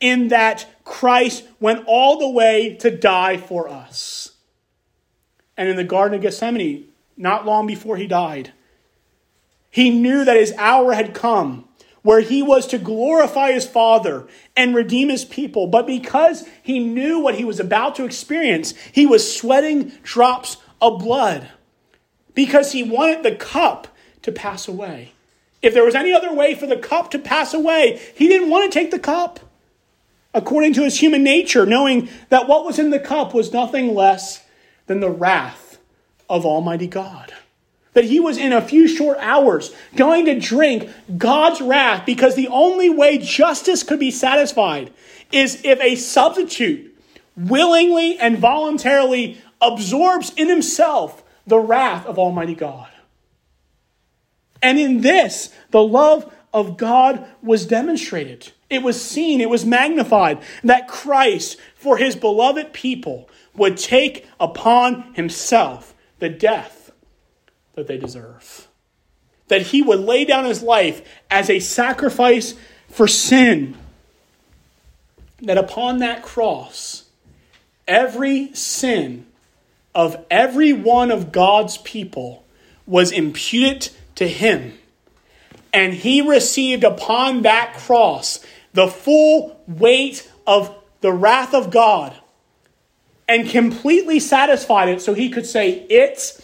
in 0.00 0.28
that 0.28 0.66
Christ 0.84 1.44
went 1.60 1.84
all 1.86 2.18
the 2.18 2.30
way 2.30 2.76
to 2.80 2.90
die 2.90 3.36
for 3.36 3.68
us. 3.68 4.25
And 5.56 5.68
in 5.68 5.76
the 5.76 5.84
Garden 5.84 6.16
of 6.16 6.22
Gethsemane, 6.22 6.86
not 7.16 7.46
long 7.46 7.66
before 7.66 7.96
he 7.96 8.06
died, 8.06 8.52
he 9.70 9.90
knew 9.90 10.24
that 10.24 10.36
his 10.36 10.52
hour 10.58 10.92
had 10.92 11.14
come 11.14 11.66
where 12.06 12.20
he 12.20 12.40
was 12.40 12.68
to 12.68 12.78
glorify 12.78 13.50
his 13.50 13.66
Father 13.66 14.28
and 14.56 14.76
redeem 14.76 15.08
his 15.08 15.24
people. 15.24 15.66
But 15.66 15.88
because 15.88 16.48
he 16.62 16.78
knew 16.78 17.18
what 17.18 17.34
he 17.34 17.44
was 17.44 17.58
about 17.58 17.96
to 17.96 18.04
experience, 18.04 18.74
he 18.92 19.06
was 19.06 19.36
sweating 19.36 19.90
drops 20.04 20.58
of 20.80 21.00
blood 21.00 21.50
because 22.32 22.70
he 22.70 22.84
wanted 22.84 23.24
the 23.24 23.34
cup 23.34 23.88
to 24.22 24.30
pass 24.30 24.68
away. 24.68 25.14
If 25.62 25.74
there 25.74 25.84
was 25.84 25.96
any 25.96 26.12
other 26.12 26.32
way 26.32 26.54
for 26.54 26.66
the 26.66 26.76
cup 26.76 27.10
to 27.10 27.18
pass 27.18 27.52
away, 27.52 28.00
he 28.14 28.28
didn't 28.28 28.50
want 28.50 28.70
to 28.70 28.78
take 28.78 28.92
the 28.92 29.00
cup 29.00 29.40
according 30.32 30.74
to 30.74 30.84
his 30.84 31.00
human 31.00 31.24
nature, 31.24 31.66
knowing 31.66 32.08
that 32.28 32.46
what 32.46 32.64
was 32.64 32.78
in 32.78 32.90
the 32.90 33.00
cup 33.00 33.34
was 33.34 33.52
nothing 33.52 33.94
less 33.96 34.45
than 34.86 35.00
the 35.00 35.10
wrath 35.10 35.78
of 36.28 36.44
Almighty 36.44 36.86
God. 36.86 37.32
That 37.92 38.04
he 38.04 38.20
was 38.20 38.36
in 38.36 38.52
a 38.52 38.60
few 38.60 38.86
short 38.86 39.18
hours 39.20 39.74
going 39.94 40.26
to 40.26 40.38
drink 40.38 40.90
God's 41.16 41.60
wrath 41.60 42.04
because 42.04 42.34
the 42.34 42.48
only 42.48 42.90
way 42.90 43.18
justice 43.18 43.82
could 43.82 43.98
be 43.98 44.10
satisfied 44.10 44.92
is 45.32 45.62
if 45.64 45.80
a 45.80 45.96
substitute 45.96 46.94
willingly 47.36 48.18
and 48.18 48.38
voluntarily 48.38 49.38
absorbs 49.60 50.32
in 50.36 50.48
himself 50.48 51.22
the 51.46 51.58
wrath 51.58 52.06
of 52.06 52.18
Almighty 52.18 52.54
God. 52.54 52.88
And 54.62 54.78
in 54.78 55.00
this, 55.00 55.50
the 55.70 55.82
love 55.82 56.32
of 56.52 56.76
God 56.76 57.26
was 57.42 57.66
demonstrated. 57.66 58.52
It 58.68 58.82
was 58.82 59.00
seen, 59.00 59.40
it 59.40 59.50
was 59.50 59.64
magnified 59.64 60.42
that 60.64 60.88
Christ, 60.88 61.58
for 61.74 61.98
his 61.98 62.16
beloved 62.16 62.72
people, 62.72 63.28
would 63.56 63.76
take 63.76 64.26
upon 64.38 65.14
himself 65.14 65.94
the 66.18 66.28
death 66.28 66.92
that 67.74 67.86
they 67.86 67.98
deserve. 67.98 68.68
That 69.48 69.62
he 69.62 69.82
would 69.82 70.00
lay 70.00 70.24
down 70.24 70.44
his 70.44 70.62
life 70.62 71.02
as 71.30 71.48
a 71.48 71.60
sacrifice 71.60 72.54
for 72.88 73.06
sin. 73.06 73.76
That 75.42 75.58
upon 75.58 75.98
that 75.98 76.22
cross, 76.22 77.04
every 77.86 78.52
sin 78.54 79.26
of 79.94 80.24
every 80.30 80.72
one 80.72 81.10
of 81.10 81.32
God's 81.32 81.78
people 81.78 82.44
was 82.86 83.12
imputed 83.12 83.90
to 84.16 84.26
him. 84.26 84.78
And 85.72 85.94
he 85.94 86.22
received 86.22 86.84
upon 86.84 87.42
that 87.42 87.74
cross 87.74 88.44
the 88.72 88.88
full 88.88 89.60
weight 89.66 90.30
of 90.46 90.74
the 91.00 91.12
wrath 91.12 91.54
of 91.54 91.70
God 91.70 92.14
and 93.28 93.48
completely 93.48 94.20
satisfied 94.20 94.88
it 94.88 95.00
so 95.00 95.14
he 95.14 95.28
could 95.30 95.46
say, 95.46 95.86
It 95.88 96.40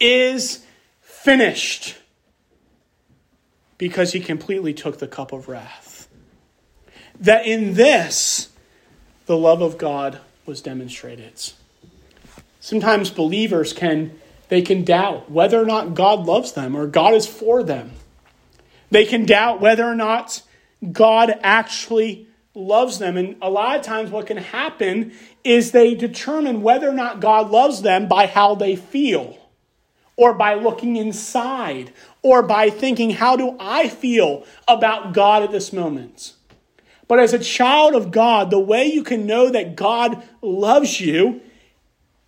is 0.00 0.64
finished. 1.00 1.96
Because 3.76 4.12
he 4.12 4.20
completely 4.20 4.72
took 4.72 4.98
the 4.98 5.08
cup 5.08 5.32
of 5.32 5.48
wrath. 5.48 6.08
That 7.18 7.46
in 7.46 7.74
this, 7.74 8.50
the 9.26 9.36
love 9.36 9.62
of 9.62 9.78
God 9.78 10.20
was 10.46 10.60
demonstrated. 10.60 11.52
Sometimes 12.60 13.10
believers 13.10 13.72
can 13.72 14.18
they 14.48 14.62
can 14.62 14.84
doubt 14.84 15.30
whether 15.30 15.60
or 15.60 15.64
not 15.64 15.94
God 15.94 16.26
loves 16.26 16.52
them 16.52 16.76
or 16.76 16.86
God 16.86 17.14
is 17.14 17.26
for 17.26 17.62
them. 17.62 17.92
They 18.90 19.04
can 19.04 19.24
doubt 19.24 19.60
whether 19.60 19.84
or 19.84 19.94
not 19.94 20.42
God 20.92 21.34
actually 21.42 22.28
loves 22.54 22.98
them. 22.98 23.16
And 23.16 23.36
a 23.42 23.50
lot 23.50 23.76
of 23.76 23.82
times, 23.82 24.10
what 24.10 24.26
can 24.26 24.36
happen 24.36 25.12
is 25.42 25.72
they 25.72 25.94
determine 25.94 26.62
whether 26.62 26.88
or 26.88 26.94
not 26.94 27.20
God 27.20 27.50
loves 27.50 27.82
them 27.82 28.08
by 28.08 28.26
how 28.26 28.54
they 28.54 28.76
feel, 28.76 29.38
or 30.16 30.34
by 30.34 30.54
looking 30.54 30.96
inside, 30.96 31.92
or 32.22 32.42
by 32.42 32.70
thinking, 32.70 33.10
How 33.10 33.36
do 33.36 33.56
I 33.58 33.88
feel 33.88 34.44
about 34.68 35.12
God 35.12 35.42
at 35.42 35.50
this 35.50 35.72
moment? 35.72 36.34
But 37.06 37.18
as 37.18 37.34
a 37.34 37.38
child 37.38 37.94
of 37.94 38.10
God, 38.10 38.50
the 38.50 38.58
way 38.58 38.86
you 38.86 39.02
can 39.02 39.26
know 39.26 39.50
that 39.50 39.76
God 39.76 40.22
loves 40.40 41.00
you 41.00 41.42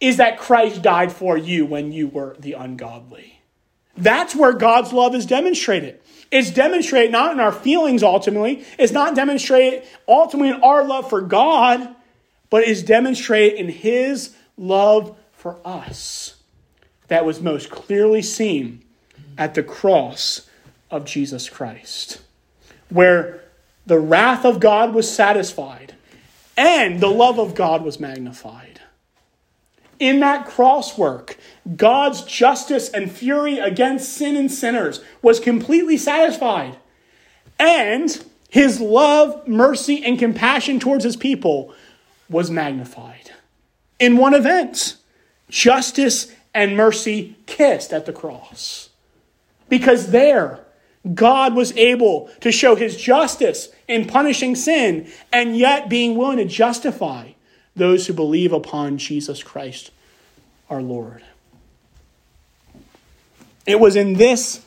is 0.01 0.19
that 0.19 0.39
Christ 0.39 0.83
died 0.83 1.12
for 1.12 1.39
you 1.39 1.65
when 1.65 1.93
you 1.93 2.09
were 2.09 2.37
the 2.39 2.53
ungodly. 2.53 3.41
That's 3.97 4.37
where 4.37 4.53
God's 4.53 4.93
love 4.93 5.15
is 5.15 5.25
demonstrated. 5.25 6.01
It's 6.31 6.51
demonstrated 6.51 7.12
not 7.12 7.33
in 7.33 7.41
our 7.41 7.53
feelings 7.53 8.03
ultimately, 8.03 8.65
it's 8.79 8.93
not 8.93 9.15
demonstrated 9.15 9.85
ultimately 10.09 10.51
in 10.51 10.62
our 10.62 10.85
love 10.85 11.09
for 11.09 11.21
God, 11.21 11.95
but 12.51 12.65
is 12.65 12.83
demonstrated 12.83 13.59
in 13.59 13.69
his 13.69 14.35
love 14.57 15.17
for 15.33 15.59
us 15.65 16.37
that 17.09 17.25
was 17.25 17.41
most 17.41 17.71
clearly 17.71 18.23
seen 18.23 18.83
at 19.39 19.55
the 19.55 19.62
cross 19.62 20.49
of 20.91 21.05
Jesus 21.05 21.49
Christ, 21.49 22.21
where 22.89 23.45
the 23.85 23.99
wrath 23.99 24.45
of 24.45 24.59
God 24.59 24.95
was 24.95 25.11
satisfied 25.11 25.95
and 26.57 27.01
the 27.01 27.11
love 27.11 27.39
of 27.39 27.55
God 27.55 27.85
was 27.85 28.01
magnified. 28.01 28.65
In 29.99 30.21
that 30.21 30.47
cross 30.47 30.99
work, 30.99 31.39
God's 31.77 32.23
justice 32.23 32.89
and 32.91 33.11
fury 33.11 33.59
against 33.59 34.13
sin 34.13 34.37
and 34.37 34.51
sinners 34.51 35.01
was 35.23 35.41
completely 35.41 35.97
satisfied. 35.97 36.77
And 37.59 38.25
his 38.51 38.81
love, 38.81 39.49
mercy, 39.49 40.05
and 40.05 40.19
compassion 40.19 40.79
towards 40.79 41.05
his 41.05 41.17
people 41.17 41.75
was 42.29 42.51
magnified. 42.51 43.31
In 43.99 44.19
one 44.19 44.35
event, 44.35 44.97
justice 45.49 46.33
and 46.53 46.77
mercy 46.77 47.37
kissed 47.47 47.93
at 47.93 48.07
the 48.07 48.13
cross. 48.13 48.91
Because 49.69 50.11
there, 50.11 50.61
God 51.15 51.55
was 51.55 51.77
able 51.77 52.31
to 52.41 52.53
show 52.53 52.75
his 52.75 52.97
justice 52.97 53.69
in 53.89 54.07
punishing 54.07 54.57
sin 54.57 55.11
and 55.33 55.57
yet 55.57 55.89
being 55.89 56.17
willing 56.17 56.39
to 56.39 56.45
justify 56.45 57.31
those 57.77 58.07
who 58.07 58.12
believe 58.12 58.53
upon 58.53 58.99
Jesus 58.99 59.43
Christ 59.43 59.91
our 60.69 60.83
Lord. 60.83 61.23
It 63.67 63.79
was 63.79 63.97
in 63.97 64.15
this 64.15 64.65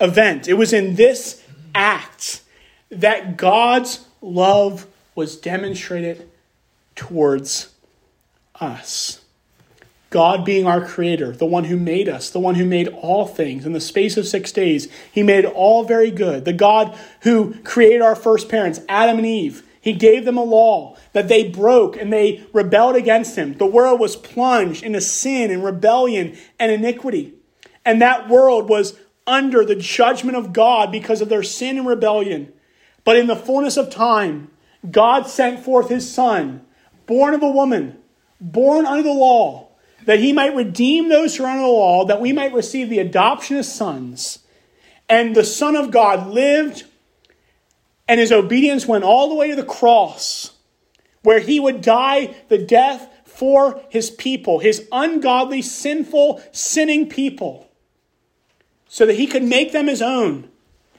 event, 0.00 0.48
it 0.48 0.54
was 0.54 0.72
in 0.72 0.96
this 0.96 1.44
act 1.74 2.42
that 2.90 3.36
God's 3.36 4.06
love 4.20 4.86
was 5.14 5.36
demonstrated 5.36 6.28
towards 6.96 7.72
us. 8.60 9.20
God 10.08 10.44
being 10.44 10.66
our 10.66 10.84
creator, 10.84 11.30
the 11.30 11.46
one 11.46 11.64
who 11.64 11.76
made 11.76 12.08
us, 12.08 12.30
the 12.30 12.40
one 12.40 12.56
who 12.56 12.64
made 12.64 12.88
all 12.88 13.26
things 13.26 13.64
in 13.64 13.72
the 13.72 13.80
space 13.80 14.16
of 14.16 14.26
six 14.26 14.50
days, 14.50 14.88
he 15.12 15.22
made 15.22 15.44
all 15.44 15.84
very 15.84 16.10
good. 16.10 16.44
The 16.44 16.52
God 16.52 16.98
who 17.20 17.54
created 17.62 18.02
our 18.02 18.16
first 18.16 18.48
parents, 18.48 18.80
Adam 18.88 19.18
and 19.18 19.26
Eve, 19.26 19.64
he 19.80 19.92
gave 19.92 20.24
them 20.24 20.36
a 20.36 20.44
law 20.44 20.96
that 21.12 21.28
they 21.28 21.48
broke 21.48 21.96
and 21.96 22.12
they 22.12 22.46
rebelled 22.52 22.96
against 22.96 23.36
him. 23.36 23.54
The 23.54 23.66
world 23.66 23.98
was 23.98 24.16
plunged 24.16 24.82
into 24.82 25.00
sin 25.00 25.50
and 25.50 25.64
rebellion 25.64 26.36
and 26.58 26.70
iniquity. 26.70 27.34
And 27.84 28.02
that 28.02 28.28
world 28.28 28.68
was 28.68 28.98
under 29.26 29.64
the 29.64 29.76
judgment 29.76 30.36
of 30.36 30.52
God 30.52 30.92
because 30.92 31.20
of 31.20 31.28
their 31.28 31.42
sin 31.42 31.78
and 31.78 31.86
rebellion. 31.86 32.52
But 33.04 33.16
in 33.16 33.26
the 33.26 33.36
fullness 33.36 33.76
of 33.76 33.90
time, 33.90 34.50
God 34.88 35.26
sent 35.26 35.60
forth 35.60 35.88
his 35.88 36.12
Son, 36.12 36.64
born 37.06 37.34
of 37.34 37.42
a 37.42 37.50
woman, 37.50 37.98
born 38.40 38.86
under 38.86 39.02
the 39.02 39.12
law 39.12 39.68
that 40.06 40.18
he 40.18 40.32
might 40.32 40.54
redeem 40.54 41.08
those 41.08 41.36
who 41.36 41.44
are 41.44 41.50
under 41.50 41.62
the 41.62 41.68
law, 41.68 42.04
that 42.04 42.20
we 42.20 42.32
might 42.32 42.52
receive 42.52 42.88
the 42.88 42.98
adoption 42.98 43.56
as 43.56 43.72
sons. 43.72 44.40
And 45.08 45.34
the 45.34 45.44
Son 45.44 45.76
of 45.76 45.90
God 45.90 46.28
lived, 46.28 46.84
and 48.10 48.18
his 48.18 48.32
obedience 48.32 48.86
went 48.86 49.04
all 49.04 49.28
the 49.28 49.36
way 49.36 49.50
to 49.50 49.54
the 49.54 49.62
cross, 49.62 50.50
where 51.22 51.38
he 51.38 51.60
would 51.60 51.80
die 51.80 52.34
the 52.48 52.58
death 52.58 53.08
for 53.24 53.80
his 53.88 54.10
people, 54.10 54.58
his 54.58 54.88
ungodly, 54.90 55.62
sinful, 55.62 56.42
sinning 56.50 57.08
people, 57.08 57.70
so 58.88 59.06
that 59.06 59.14
he 59.14 59.28
could 59.28 59.44
make 59.44 59.70
them 59.70 59.86
his 59.86 60.02
own. 60.02 60.48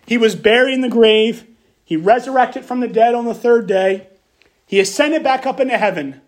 He 0.07 0.17
was 0.17 0.37
buried 0.37 0.73
in 0.73 0.79
the 0.79 0.87
grave. 0.87 1.45
He 1.83 1.97
resurrected 1.97 2.63
from 2.63 2.79
the 2.79 2.87
dead 2.87 3.13
on 3.13 3.25
the 3.25 3.33
third 3.33 3.67
day. 3.67 4.07
He 4.65 4.79
ascended 4.79 5.21
back 5.21 5.45
up 5.45 5.59
into 5.59 5.77
heaven 5.77 6.21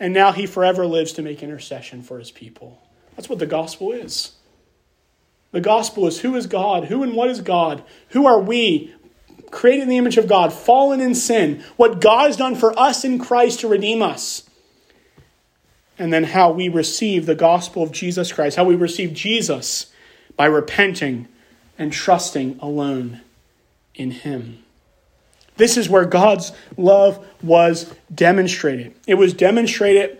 and 0.00 0.12
now 0.12 0.32
he 0.32 0.46
forever 0.46 0.84
lives 0.84 1.12
to 1.12 1.22
make 1.22 1.44
intercession 1.44 2.02
for 2.02 2.18
his 2.18 2.32
people. 2.32 2.82
That's 3.14 3.28
what 3.28 3.38
the 3.38 3.46
gospel 3.46 3.92
is. 3.92 4.32
The 5.50 5.60
gospel 5.60 6.06
is 6.06 6.20
who 6.20 6.34
is 6.34 6.46
God? 6.46 6.86
Who 6.86 7.02
and 7.02 7.14
what 7.14 7.30
is 7.30 7.40
God? 7.40 7.82
Who 8.08 8.26
are 8.26 8.40
we? 8.40 8.94
Created 9.50 9.84
in 9.84 9.88
the 9.88 9.96
image 9.96 10.16
of 10.16 10.28
God, 10.28 10.52
fallen 10.52 11.00
in 11.00 11.14
sin. 11.14 11.64
What 11.76 12.00
God 12.00 12.26
has 12.26 12.36
done 12.36 12.54
for 12.54 12.78
us 12.78 13.04
in 13.04 13.18
Christ 13.18 13.60
to 13.60 13.68
redeem 13.68 14.02
us. 14.02 14.48
And 15.98 16.12
then 16.12 16.24
how 16.24 16.52
we 16.52 16.68
receive 16.68 17.26
the 17.26 17.34
gospel 17.34 17.82
of 17.82 17.92
Jesus 17.92 18.32
Christ, 18.32 18.56
how 18.56 18.64
we 18.64 18.76
receive 18.76 19.12
Jesus 19.12 19.92
by 20.36 20.46
repenting 20.46 21.26
and 21.78 21.92
trusting 21.92 22.58
alone 22.60 23.20
in 23.94 24.12
him. 24.12 24.62
This 25.56 25.76
is 25.76 25.88
where 25.88 26.04
God's 26.04 26.52
love 26.76 27.26
was 27.42 27.92
demonstrated. 28.14 28.94
It 29.06 29.14
was 29.14 29.34
demonstrated 29.34 30.18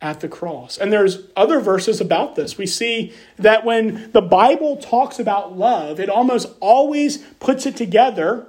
at 0.00 0.20
the 0.20 0.28
cross. 0.28 0.78
And 0.78 0.92
there's 0.92 1.18
other 1.36 1.60
verses 1.60 2.00
about 2.00 2.34
this. 2.34 2.58
We 2.58 2.66
see 2.66 3.12
that 3.38 3.64
when 3.64 4.10
the 4.12 4.22
Bible 4.22 4.78
talks 4.78 5.20
about 5.20 5.56
love, 5.56 6.00
it 6.00 6.08
almost 6.08 6.48
always 6.58 7.18
puts 7.38 7.66
it 7.66 7.76
together 7.76 8.48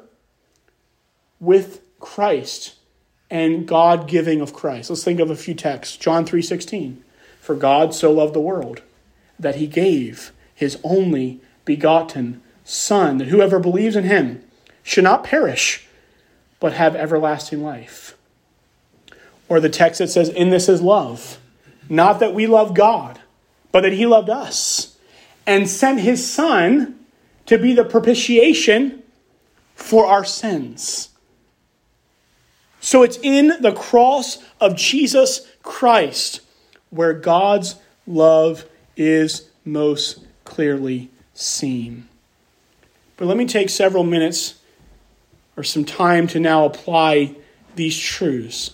with 1.43 1.81
Christ 1.99 2.75
and 3.29 3.67
God 3.67 4.07
giving 4.07 4.41
of 4.41 4.53
Christ. 4.53 4.89
Let's 4.89 5.03
think 5.03 5.19
of 5.19 5.29
a 5.29 5.35
few 5.35 5.53
texts. 5.53 5.97
John 5.97 6.25
3:16. 6.25 7.03
For 7.39 7.55
God 7.55 7.93
so 7.93 8.11
loved 8.11 8.33
the 8.33 8.39
world 8.39 8.81
that 9.39 9.55
he 9.55 9.67
gave 9.67 10.31
his 10.55 10.79
only 10.83 11.41
begotten 11.65 12.41
son 12.63 13.17
that 13.17 13.27
whoever 13.27 13.59
believes 13.59 13.95
in 13.95 14.05
him 14.05 14.41
should 14.83 15.03
not 15.03 15.23
perish 15.23 15.85
but 16.59 16.73
have 16.73 16.95
everlasting 16.95 17.61
life. 17.61 18.15
Or 19.49 19.59
the 19.59 19.67
text 19.69 19.99
that 19.99 20.09
says, 20.09 20.29
In 20.29 20.49
this 20.49 20.69
is 20.69 20.81
love. 20.81 21.37
Not 21.89 22.19
that 22.21 22.33
we 22.33 22.47
love 22.47 22.73
God, 22.73 23.19
but 23.73 23.81
that 23.81 23.91
He 23.91 24.05
loved 24.05 24.29
us 24.29 24.97
and 25.45 25.69
sent 25.69 25.99
His 25.99 26.25
Son 26.25 26.97
to 27.47 27.57
be 27.57 27.73
the 27.73 27.83
propitiation 27.83 29.03
for 29.75 30.05
our 30.05 30.23
sins. 30.23 31.09
So 32.83 33.01
it's 33.01 33.17
in 33.23 33.53
the 33.61 33.71
cross 33.71 34.39
of 34.59 34.75
Jesus 34.75 35.47
Christ 35.63 36.41
where 36.89 37.13
God's 37.13 37.75
love 38.05 38.65
is 38.97 39.49
most 39.63 40.19
clearly 40.43 41.09
seen. 41.33 42.09
But 43.15 43.29
let 43.29 43.37
me 43.37 43.45
take 43.45 43.69
several 43.69 44.03
minutes 44.03 44.55
or 45.55 45.63
some 45.63 45.85
time 45.85 46.27
to 46.27 46.41
now 46.41 46.65
apply 46.65 47.37
these 47.77 47.97
truths. 47.97 48.71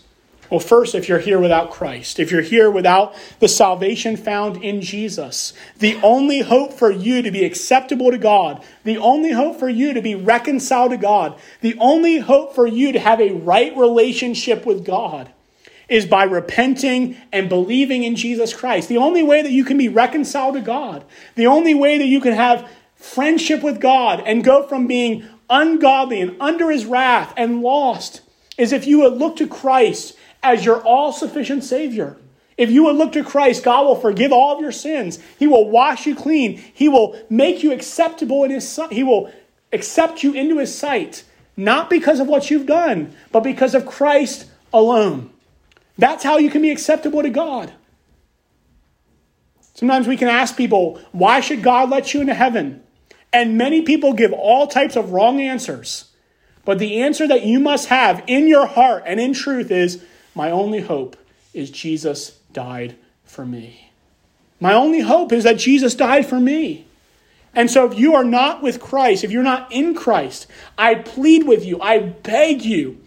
Well, 0.49 0.59
first, 0.59 0.95
if 0.95 1.07
you're 1.07 1.19
here 1.19 1.39
without 1.39 1.69
Christ, 1.69 2.19
if 2.19 2.31
you're 2.31 2.41
here 2.41 2.71
without 2.71 3.13
the 3.39 3.47
salvation 3.47 4.17
found 4.17 4.63
in 4.63 4.81
Jesus, 4.81 5.53
the 5.77 5.99
only 6.01 6.41
hope 6.41 6.73
for 6.73 6.89
you 6.89 7.21
to 7.21 7.29
be 7.29 7.45
acceptable 7.45 8.09
to 8.09 8.17
God, 8.17 8.63
the 8.83 8.97
only 8.97 9.31
hope 9.31 9.59
for 9.59 9.69
you 9.69 9.93
to 9.93 10.01
be 10.01 10.15
reconciled 10.15 10.91
to 10.91 10.97
God, 10.97 11.39
the 11.61 11.77
only 11.79 12.17
hope 12.17 12.55
for 12.55 12.65
you 12.65 12.91
to 12.91 12.99
have 12.99 13.21
a 13.21 13.33
right 13.33 13.75
relationship 13.77 14.65
with 14.65 14.83
God 14.83 15.29
is 15.87 16.05
by 16.05 16.23
repenting 16.23 17.17
and 17.31 17.47
believing 17.47 18.03
in 18.03 18.15
Jesus 18.15 18.53
Christ. 18.53 18.89
The 18.89 18.97
only 18.97 19.21
way 19.21 19.43
that 19.43 19.51
you 19.51 19.63
can 19.63 19.77
be 19.77 19.89
reconciled 19.89 20.55
to 20.55 20.61
God, 20.61 21.03
the 21.35 21.47
only 21.47 21.75
way 21.75 21.99
that 21.99 22.05
you 22.07 22.21
can 22.21 22.33
have 22.33 22.69
friendship 22.95 23.61
with 23.61 23.79
God 23.79 24.23
and 24.25 24.43
go 24.43 24.67
from 24.67 24.87
being 24.87 25.27
ungodly 25.49 26.21
and 26.21 26.35
under 26.39 26.71
his 26.71 26.85
wrath 26.85 27.33
and 27.37 27.61
lost 27.61 28.21
is 28.57 28.71
if 28.71 28.85
you 28.85 29.01
would 29.01 29.13
look 29.13 29.37
to 29.37 29.47
Christ 29.47 30.15
as 30.41 30.65
your 30.65 30.81
all 30.81 31.11
sufficient 31.11 31.63
Savior. 31.63 32.17
If 32.57 32.69
you 32.69 32.83
would 32.83 32.97
look 32.97 33.13
to 33.13 33.23
Christ, 33.23 33.63
God 33.63 33.85
will 33.85 33.95
forgive 33.95 34.33
all 34.33 34.53
of 34.53 34.61
your 34.61 34.71
sins. 34.71 35.19
He 35.37 35.47
will 35.47 35.69
wash 35.69 36.05
you 36.05 36.15
clean. 36.15 36.57
He 36.57 36.89
will 36.89 37.17
make 37.29 37.63
you 37.63 37.71
acceptable 37.71 38.43
in 38.43 38.51
His 38.51 38.67
sight. 38.67 38.91
He 38.91 39.03
will 39.03 39.31
accept 39.71 40.23
you 40.23 40.33
into 40.33 40.57
His 40.57 40.77
sight, 40.77 41.23
not 41.55 41.89
because 41.89 42.19
of 42.19 42.27
what 42.27 42.51
you've 42.51 42.65
done, 42.65 43.15
but 43.31 43.41
because 43.41 43.75
of 43.75 43.85
Christ 43.85 44.45
alone. 44.73 45.29
That's 45.97 46.23
how 46.23 46.37
you 46.37 46.49
can 46.49 46.61
be 46.61 46.71
acceptable 46.71 47.21
to 47.21 47.29
God. 47.29 47.73
Sometimes 49.73 50.07
we 50.07 50.17
can 50.17 50.27
ask 50.27 50.57
people, 50.57 50.99
why 51.13 51.39
should 51.39 51.63
God 51.63 51.89
let 51.89 52.13
you 52.13 52.19
into 52.19 52.33
heaven? 52.33 52.83
And 53.31 53.57
many 53.57 53.83
people 53.83 54.11
give 54.11 54.33
all 54.33 54.67
types 54.67 54.97
of 54.97 55.11
wrong 55.11 55.39
answers. 55.39 56.11
But 56.65 56.79
the 56.79 57.01
answer 57.01 57.25
that 57.27 57.45
you 57.45 57.61
must 57.61 57.87
have 57.87 58.21
in 58.27 58.47
your 58.47 58.65
heart 58.65 59.03
and 59.05 59.19
in 59.19 59.33
truth 59.33 59.71
is 59.71 60.03
my 60.35 60.51
only 60.51 60.81
hope 60.81 61.17
is 61.53 61.71
Jesus 61.71 62.39
died 62.53 62.95
for 63.23 63.45
me. 63.45 63.91
My 64.59 64.73
only 64.73 65.01
hope 65.01 65.31
is 65.31 65.43
that 65.43 65.57
Jesus 65.57 65.95
died 65.95 66.25
for 66.25 66.39
me. 66.39 66.85
And 67.55 67.71
so, 67.71 67.91
if 67.91 67.97
you 67.97 68.13
are 68.15 68.23
not 68.23 68.61
with 68.61 68.79
Christ, 68.79 69.23
if 69.23 69.31
you're 69.31 69.41
not 69.41 69.71
in 69.71 69.95
Christ, 69.95 70.47
I 70.77 70.95
plead 70.95 71.47
with 71.47 71.65
you, 71.65 71.81
I 71.81 71.99
beg 71.99 72.61
you 72.61 72.99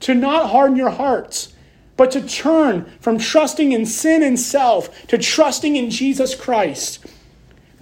to 0.00 0.14
not 0.14 0.50
harden 0.50 0.76
your 0.76 0.90
hearts, 0.90 1.52
but 1.96 2.10
to 2.10 2.26
turn 2.26 2.90
from 3.00 3.18
trusting 3.18 3.72
in 3.72 3.86
sin 3.86 4.22
and 4.22 4.38
self 4.38 5.06
to 5.06 5.16
trusting 5.16 5.76
in 5.76 5.90
Jesus 5.90 6.34
Christ 6.34 7.04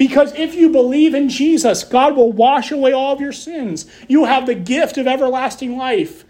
because 0.03 0.35
if 0.35 0.57
you 0.57 0.69
believe 0.69 1.15
in 1.15 1.29
Jesus, 1.29 1.85
God 1.85 2.17
will 2.17 2.33
wash 2.33 2.73
away 2.73 2.93
all 2.93 3.13
of 3.13 3.21
your 3.21 3.31
sins. 3.31 3.87
You 4.09 4.25
have 4.25 4.47
the 4.47 4.55
gift 4.57 4.99
of 4.99 5.07
everlasting 5.07 5.77
life. 5.77 6.25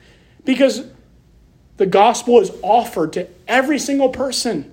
Because 0.44 0.85
The 1.83 1.87
gospel 1.87 2.38
is 2.38 2.53
offered 2.62 3.12
to 3.14 3.27
every 3.49 3.81
single 3.81 4.11
person 4.11 4.73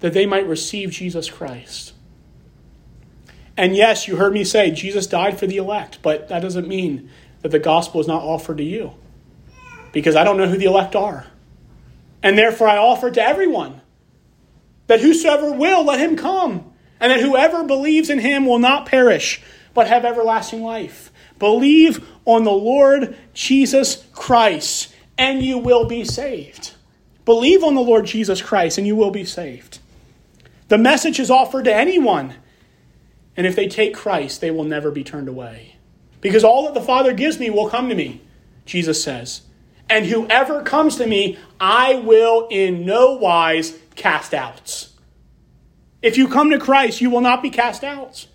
that 0.00 0.12
they 0.14 0.26
might 0.26 0.48
receive 0.48 0.90
Jesus 0.90 1.30
Christ. 1.30 1.92
And 3.56 3.76
yes, 3.76 4.08
you 4.08 4.16
heard 4.16 4.32
me 4.32 4.42
say 4.42 4.72
Jesus 4.72 5.06
died 5.06 5.38
for 5.38 5.46
the 5.46 5.58
elect, 5.58 6.00
but 6.02 6.26
that 6.26 6.40
doesn't 6.40 6.66
mean 6.66 7.08
that 7.42 7.50
the 7.50 7.60
gospel 7.60 8.00
is 8.00 8.08
not 8.08 8.24
offered 8.24 8.58
to 8.58 8.64
you. 8.64 8.94
Because 9.92 10.16
I 10.16 10.24
don't 10.24 10.38
know 10.38 10.48
who 10.48 10.58
the 10.58 10.64
elect 10.64 10.96
are. 10.96 11.28
And 12.20 12.36
therefore 12.36 12.66
I 12.66 12.78
offer 12.78 13.06
it 13.06 13.14
to 13.14 13.22
everyone 13.22 13.80
that 14.88 15.02
whosoever 15.02 15.52
will, 15.52 15.84
let 15.84 16.00
him 16.00 16.16
come. 16.16 16.72
And 16.98 17.12
that 17.12 17.20
whoever 17.20 17.62
believes 17.62 18.10
in 18.10 18.18
him 18.18 18.44
will 18.44 18.58
not 18.58 18.86
perish, 18.86 19.40
but 19.72 19.86
have 19.86 20.04
everlasting 20.04 20.64
life. 20.64 21.12
Believe 21.38 22.04
on 22.24 22.42
the 22.42 22.50
Lord 22.50 23.16
Jesus 23.34 24.04
Christ, 24.12 24.91
and 25.18 25.42
you 25.42 25.58
will 25.58 25.84
be 25.84 26.04
saved. 26.04 26.74
Believe 27.24 27.62
on 27.62 27.74
the 27.74 27.80
Lord 27.80 28.06
Jesus 28.06 28.42
Christ, 28.42 28.78
and 28.78 28.86
you 28.86 28.96
will 28.96 29.10
be 29.10 29.24
saved. 29.24 29.78
The 30.68 30.78
message 30.78 31.20
is 31.20 31.30
offered 31.30 31.64
to 31.66 31.74
anyone. 31.74 32.34
And 33.36 33.46
if 33.46 33.56
they 33.56 33.68
take 33.68 33.94
Christ, 33.94 34.40
they 34.40 34.50
will 34.50 34.64
never 34.64 34.90
be 34.90 35.04
turned 35.04 35.28
away. 35.28 35.76
Because 36.20 36.44
all 36.44 36.64
that 36.64 36.74
the 36.74 36.80
Father 36.80 37.12
gives 37.12 37.38
me 37.38 37.50
will 37.50 37.68
come 37.68 37.88
to 37.88 37.94
me, 37.94 38.20
Jesus 38.66 39.02
says. 39.02 39.42
And 39.88 40.06
whoever 40.06 40.62
comes 40.62 40.96
to 40.96 41.06
me, 41.06 41.38
I 41.60 41.96
will 41.96 42.48
in 42.50 42.84
no 42.84 43.12
wise 43.14 43.78
cast 43.94 44.34
out. 44.34 44.88
If 46.00 46.16
you 46.16 46.28
come 46.28 46.50
to 46.50 46.58
Christ, 46.58 47.00
you 47.00 47.10
will 47.10 47.20
not 47.20 47.42
be 47.42 47.50
cast 47.50 47.84
out. 47.84 48.26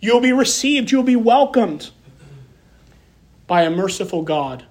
You 0.00 0.14
will 0.14 0.20
be 0.20 0.32
received, 0.32 0.90
you 0.90 0.98
will 0.98 1.04
be 1.04 1.16
welcomed 1.16 1.90
by 3.46 3.62
a 3.62 3.70
merciful 3.70 4.22
God 4.22 4.64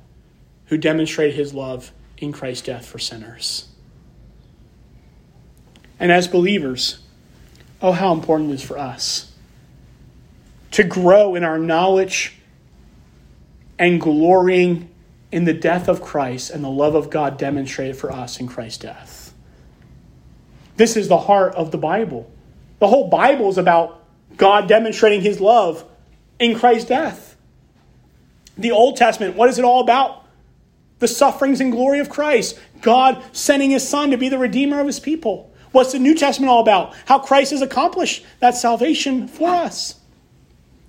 who 0.69 0.77
demonstrated 0.77 1.35
his 1.35 1.53
love 1.53 1.91
in 2.17 2.31
Christ's 2.31 2.65
death 2.65 2.85
for 2.85 2.99
sinners. 2.99 3.67
And 5.99 6.11
as 6.11 6.27
believers, 6.27 6.99
oh, 7.81 7.91
how 7.91 8.13
important 8.13 8.51
it 8.51 8.55
is 8.55 8.63
for 8.63 8.77
us 8.77 9.31
to 10.71 10.83
grow 10.83 11.35
in 11.35 11.43
our 11.43 11.57
knowledge 11.57 12.35
and 13.79 13.99
glorying 13.99 14.89
in 15.31 15.45
the 15.45 15.53
death 15.53 15.87
of 15.87 16.01
Christ 16.01 16.51
and 16.51 16.63
the 16.63 16.69
love 16.69 16.95
of 16.95 17.09
God 17.09 17.37
demonstrated 17.37 17.97
for 17.97 18.11
us 18.11 18.39
in 18.39 18.47
Christ's 18.47 18.79
death. 18.79 19.33
This 20.77 20.95
is 20.95 21.07
the 21.07 21.17
heart 21.17 21.55
of 21.55 21.71
the 21.71 21.77
Bible. 21.77 22.31
The 22.77 22.87
whole 22.87 23.09
Bible 23.09 23.49
is 23.49 23.57
about 23.57 24.03
God 24.37 24.67
demonstrating 24.67 25.21
his 25.21 25.41
love 25.41 25.83
in 26.37 26.57
Christ's 26.57 26.87
death. 26.87 27.35
The 28.57 28.71
Old 28.71 28.97
Testament, 28.97 29.35
what 29.35 29.49
is 29.49 29.57
it 29.57 29.65
all 29.65 29.81
about? 29.81 30.18
The 30.99 31.07
sufferings 31.07 31.61
and 31.61 31.71
glory 31.71 31.99
of 31.99 32.09
Christ. 32.09 32.59
God 32.81 33.23
sending 33.31 33.71
his 33.71 33.87
Son 33.87 34.11
to 34.11 34.17
be 34.17 34.29
the 34.29 34.37
Redeemer 34.37 34.79
of 34.79 34.87
his 34.87 34.99
people. 34.99 35.51
What's 35.71 35.91
the 35.91 35.99
New 35.99 36.15
Testament 36.15 36.49
all 36.49 36.61
about? 36.61 36.95
How 37.05 37.19
Christ 37.19 37.51
has 37.51 37.61
accomplished 37.61 38.25
that 38.39 38.55
salvation 38.55 39.27
for 39.27 39.49
us. 39.49 39.99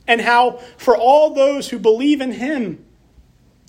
And 0.07 0.20
how, 0.20 0.59
for 0.77 0.96
all 0.96 1.35
those 1.35 1.68
who 1.68 1.79
believe 1.79 2.20
in 2.20 2.33
him, 2.33 2.85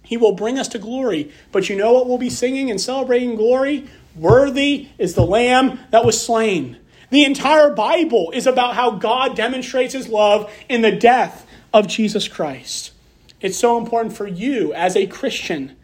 he 0.03 0.17
will 0.17 0.31
bring 0.31 0.57
us 0.57 0.67
to 0.69 0.79
glory. 0.79 1.31
But 1.51 1.69
you 1.69 1.75
know 1.75 1.93
what 1.93 2.07
we'll 2.07 2.17
be 2.17 2.29
singing 2.29 2.71
and 2.71 2.81
celebrating 2.81 3.35
glory? 3.35 3.87
Worthy 4.15 4.87
is 4.97 5.13
the 5.13 5.25
Lamb 5.25 5.79
that 5.91 6.05
was 6.05 6.23
slain. 6.23 6.77
The 7.11 7.25
entire 7.25 7.73
Bible 7.73 8.31
is 8.31 8.47
about 8.47 8.75
how 8.75 8.91
God 8.91 9.35
demonstrates 9.35 9.93
his 9.93 10.07
love 10.07 10.51
in 10.67 10.81
the 10.81 10.91
death 10.91 11.45
of 11.73 11.87
Jesus 11.87 12.27
Christ. 12.27 12.91
It's 13.41 13.57
so 13.57 13.77
important 13.77 14.15
for 14.15 14.27
you 14.27 14.73
as 14.73 14.95
a 14.95 15.07
Christian 15.07 15.75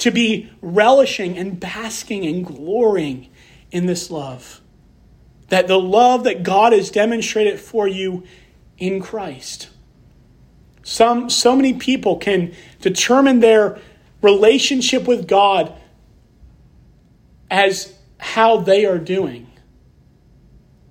to 0.00 0.10
be 0.10 0.50
relishing 0.62 1.36
and 1.38 1.60
basking 1.60 2.26
and 2.26 2.44
glorying 2.44 3.28
in 3.70 3.86
this 3.86 4.10
love. 4.10 4.60
That 5.48 5.68
the 5.68 5.78
love 5.78 6.24
that 6.24 6.42
God 6.42 6.72
has 6.72 6.90
demonstrated 6.90 7.60
for 7.60 7.86
you 7.86 8.24
in 8.78 9.00
Christ. 9.00 9.68
Some, 10.82 11.28
so 11.28 11.54
many 11.54 11.74
people 11.74 12.16
can 12.16 12.54
determine 12.80 13.40
their 13.40 13.78
relationship 14.22 15.06
with 15.06 15.28
God 15.28 15.74
as 17.50 17.94
how 18.18 18.58
they 18.58 18.86
are 18.86 18.98
doing. 18.98 19.50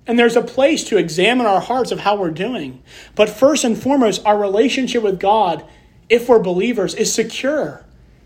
And 0.06 0.18
there's 0.18 0.36
a 0.36 0.42
place 0.42 0.84
to 0.84 0.98
examine 0.98 1.46
our 1.46 1.60
hearts 1.60 1.90
of 1.90 2.00
how 2.00 2.16
we're 2.16 2.30
doing. 2.30 2.82
But 3.16 3.28
first 3.28 3.64
and 3.64 3.80
foremost, 3.80 4.24
our 4.24 4.38
relationship 4.38 5.02
with 5.02 5.18
God, 5.18 5.64
if 6.08 6.28
we're 6.28 6.38
believers, 6.38 6.94
is 6.94 7.12
secure 7.12 7.84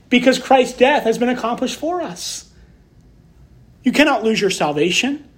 because 0.08 0.38
Christ's 0.38 0.76
death 0.76 1.04
has 1.04 1.18
been 1.18 1.28
accomplished 1.28 1.78
for 1.78 2.00
us. 2.00 2.50
You 3.82 3.92
cannot 3.92 4.24
lose 4.24 4.40
your 4.40 4.50
salvation. 4.50 5.28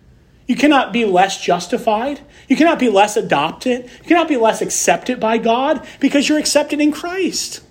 You 0.46 0.55
cannot 0.55 0.92
be 0.92 1.05
less 1.05 1.42
justified. 1.42 2.20
You 2.48 2.57
cannot 2.57 2.79
be 2.79 2.88
less 2.88 3.16
adopted. 3.16 3.85
You 3.85 4.05
cannot 4.05 4.29
be 4.29 4.37
less 4.37 4.62
accepted 4.62 5.18
by 5.18 5.38
God 5.38 5.87
because 5.98 6.29
you're 6.29 6.38
accepted 6.38 6.81
in 6.81 6.92
Christ. 6.92 7.62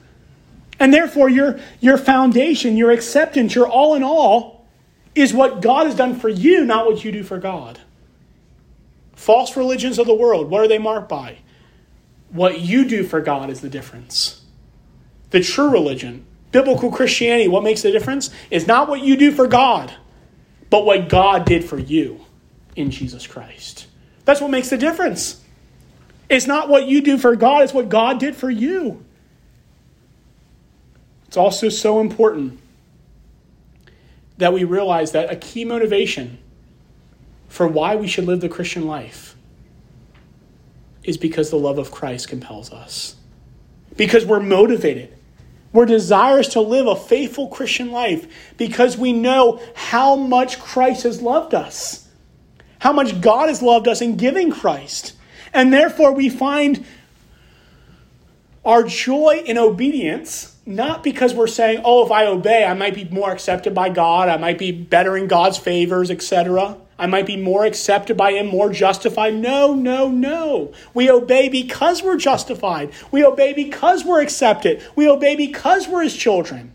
And 0.79 0.93
therefore, 0.93 1.29
your, 1.29 1.60
your 1.79 1.97
foundation, 1.97 2.75
your 2.75 2.91
acceptance, 2.91 3.55
your 3.55 3.67
all 3.67 3.95
in 3.95 4.03
all 4.03 4.67
is 5.15 5.34
what 5.34 5.62
God 5.62 5.86
has 5.86 5.95
done 5.95 6.19
for 6.19 6.27
you, 6.27 6.65
not 6.65 6.86
what 6.86 7.05
you 7.05 7.12
do 7.13 7.23
for 7.23 7.38
God. 7.38 7.79
False 9.15 9.55
religions 9.55 9.97
of 9.97 10.05
the 10.05 10.13
world, 10.13 10.49
what 10.49 10.62
are 10.62 10.67
they 10.67 10.77
marked 10.77 11.08
by? 11.08 11.38
What 12.29 12.60
you 12.60 12.86
do 12.86 13.03
for 13.03 13.21
God 13.21 13.49
is 13.49 13.62
the 13.62 13.69
difference. 13.69 14.41
The 15.29 15.41
true 15.41 15.69
religion, 15.69 16.25
biblical 16.55 16.89
Christianity, 16.89 17.49
what 17.49 17.63
makes 17.63 17.81
the 17.81 17.91
difference 17.91 18.29
is 18.49 18.65
not 18.65 18.87
what 18.87 19.01
you 19.01 19.17
do 19.17 19.33
for 19.33 19.45
God, 19.45 19.93
but 20.69 20.85
what 20.85 21.09
God 21.09 21.45
did 21.45 21.65
for 21.65 21.77
you 21.77 22.21
in 22.77 22.91
Jesus 22.91 23.27
Christ. 23.27 23.87
That's 24.23 24.39
what 24.39 24.49
makes 24.49 24.69
the 24.69 24.77
difference. 24.77 25.43
It's 26.29 26.47
not 26.47 26.69
what 26.69 26.87
you 26.87 27.01
do 27.01 27.17
for 27.17 27.35
God, 27.35 27.63
it's 27.63 27.73
what 27.73 27.89
God 27.89 28.21
did 28.21 28.37
for 28.37 28.49
you. 28.49 29.03
It's 31.27 31.35
also 31.35 31.67
so 31.67 31.99
important 31.99 32.57
that 34.37 34.53
we 34.53 34.63
realize 34.63 35.11
that 35.11 35.29
a 35.29 35.35
key 35.35 35.65
motivation 35.65 36.37
for 37.49 37.67
why 37.67 37.97
we 37.97 38.07
should 38.07 38.23
live 38.23 38.39
the 38.39 38.47
Christian 38.47 38.87
life 38.87 39.35
is 41.03 41.17
because 41.17 41.49
the 41.49 41.59
love 41.59 41.77
of 41.77 41.91
Christ 41.91 42.29
compels 42.29 42.71
us. 42.71 43.17
Because 43.97 44.25
we're 44.25 44.39
motivated. 44.39 45.14
We're 45.75 45.85
desirous 45.85 46.47
to 46.49 46.61
live 46.61 46.88
a 46.88 46.95
faithful 46.95 47.49
Christian 47.49 47.91
life 47.91 48.55
because 48.57 48.97
we 48.97 49.13
know 49.13 49.61
how 49.75 50.15
much 50.15 50.59
Christ 50.59 51.03
has 51.03 51.21
loved 51.21 51.53
us 51.53 52.05
how 52.85 52.93
much 52.93 53.19
God 53.19 53.49
has 53.49 53.63
loved 53.63 53.88
us 53.88 53.99
in 53.99 54.15
giving 54.15 54.51
Christ. 54.51 55.13
And 55.51 55.73
therefore, 55.73 56.11
we 56.11 56.29
find 56.29 56.85
our 58.63 58.83
joy 58.83 59.41
in 59.43 59.57
obedience, 59.57 60.55
not 60.67 61.03
because 61.03 61.33
we're 61.33 61.47
saying, 61.47 61.81
oh, 61.83 62.05
if 62.05 62.11
I 62.11 62.27
obey, 62.27 62.63
I 62.63 62.75
might 62.75 62.93
be 62.93 63.05
more 63.05 63.31
accepted 63.31 63.73
by 63.73 63.89
God, 63.89 64.29
I 64.29 64.38
might 64.38 64.59
be 64.59 64.71
better 64.71 65.17
in 65.17 65.27
God's 65.27 65.57
favors, 65.57 66.11
etc. 66.11 66.77
I 66.97 67.08
might 67.08 67.25
be 67.25 67.36
more 67.36 67.65
accepted 67.65 68.15
by 68.15 68.31
Him, 68.31 68.47
more 68.47 68.69
justified. 68.71 69.36
No, 69.36 69.73
no, 69.73 70.10
no. 70.10 70.73
We 70.93 71.10
obey 71.10 71.49
because 71.49 72.01
we're 72.01 72.17
justified. 72.17 72.91
We 73.12 73.23
obey 73.23 73.53
because 73.53 74.05
we're 74.05 74.21
accepted. 74.21 74.81
We 74.95 75.10
obey 75.10 75.36
because 75.36 75.88
we're 75.88 76.03
His 76.03 76.15
children. 76.15 76.73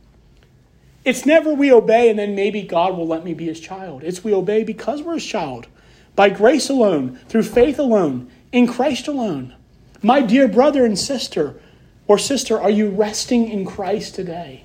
It's 1.04 1.24
never 1.24 1.54
we 1.54 1.72
obey 1.72 2.10
and 2.10 2.18
then 2.18 2.34
maybe 2.34 2.62
God 2.62 2.96
will 2.96 3.06
let 3.06 3.24
me 3.24 3.32
be 3.32 3.46
His 3.46 3.60
child. 3.60 4.02
It's 4.04 4.22
we 4.22 4.34
obey 4.34 4.62
because 4.62 5.02
we're 5.02 5.14
His 5.14 5.24
child 5.24 5.66
by 6.16 6.28
grace 6.28 6.68
alone, 6.68 7.18
through 7.28 7.44
faith 7.44 7.78
alone, 7.78 8.30
in 8.52 8.66
Christ 8.66 9.08
alone. 9.08 9.54
My 10.02 10.20
dear 10.20 10.48
brother 10.48 10.84
and 10.84 10.98
sister, 10.98 11.58
or 12.06 12.18
sister, 12.18 12.60
are 12.60 12.70
you 12.70 12.90
resting 12.90 13.48
in 13.48 13.64
Christ 13.64 14.16
today? 14.16 14.64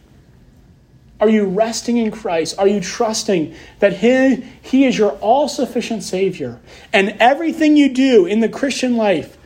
Are 1.20 1.30
you 1.30 1.46
resting 1.46 1.98
in 1.98 2.12
Christ? 2.12 2.60
Are 2.60 2.68
you 2.68 2.82
trusting 2.82 3.56
that 3.80 3.98
He, 3.98 4.46
he 4.62 4.86
is 4.86 4.98
your 4.98 5.12
all 5.14 5.48
sufficient 5.48 6.04
Savior? 6.04 6.60
And 6.92 7.16
everything 7.20 7.78
you 7.78 7.94
do 7.94 8.26
in 8.26 8.42
the 8.42 8.50
Christian 8.50 8.98
life 8.98 9.38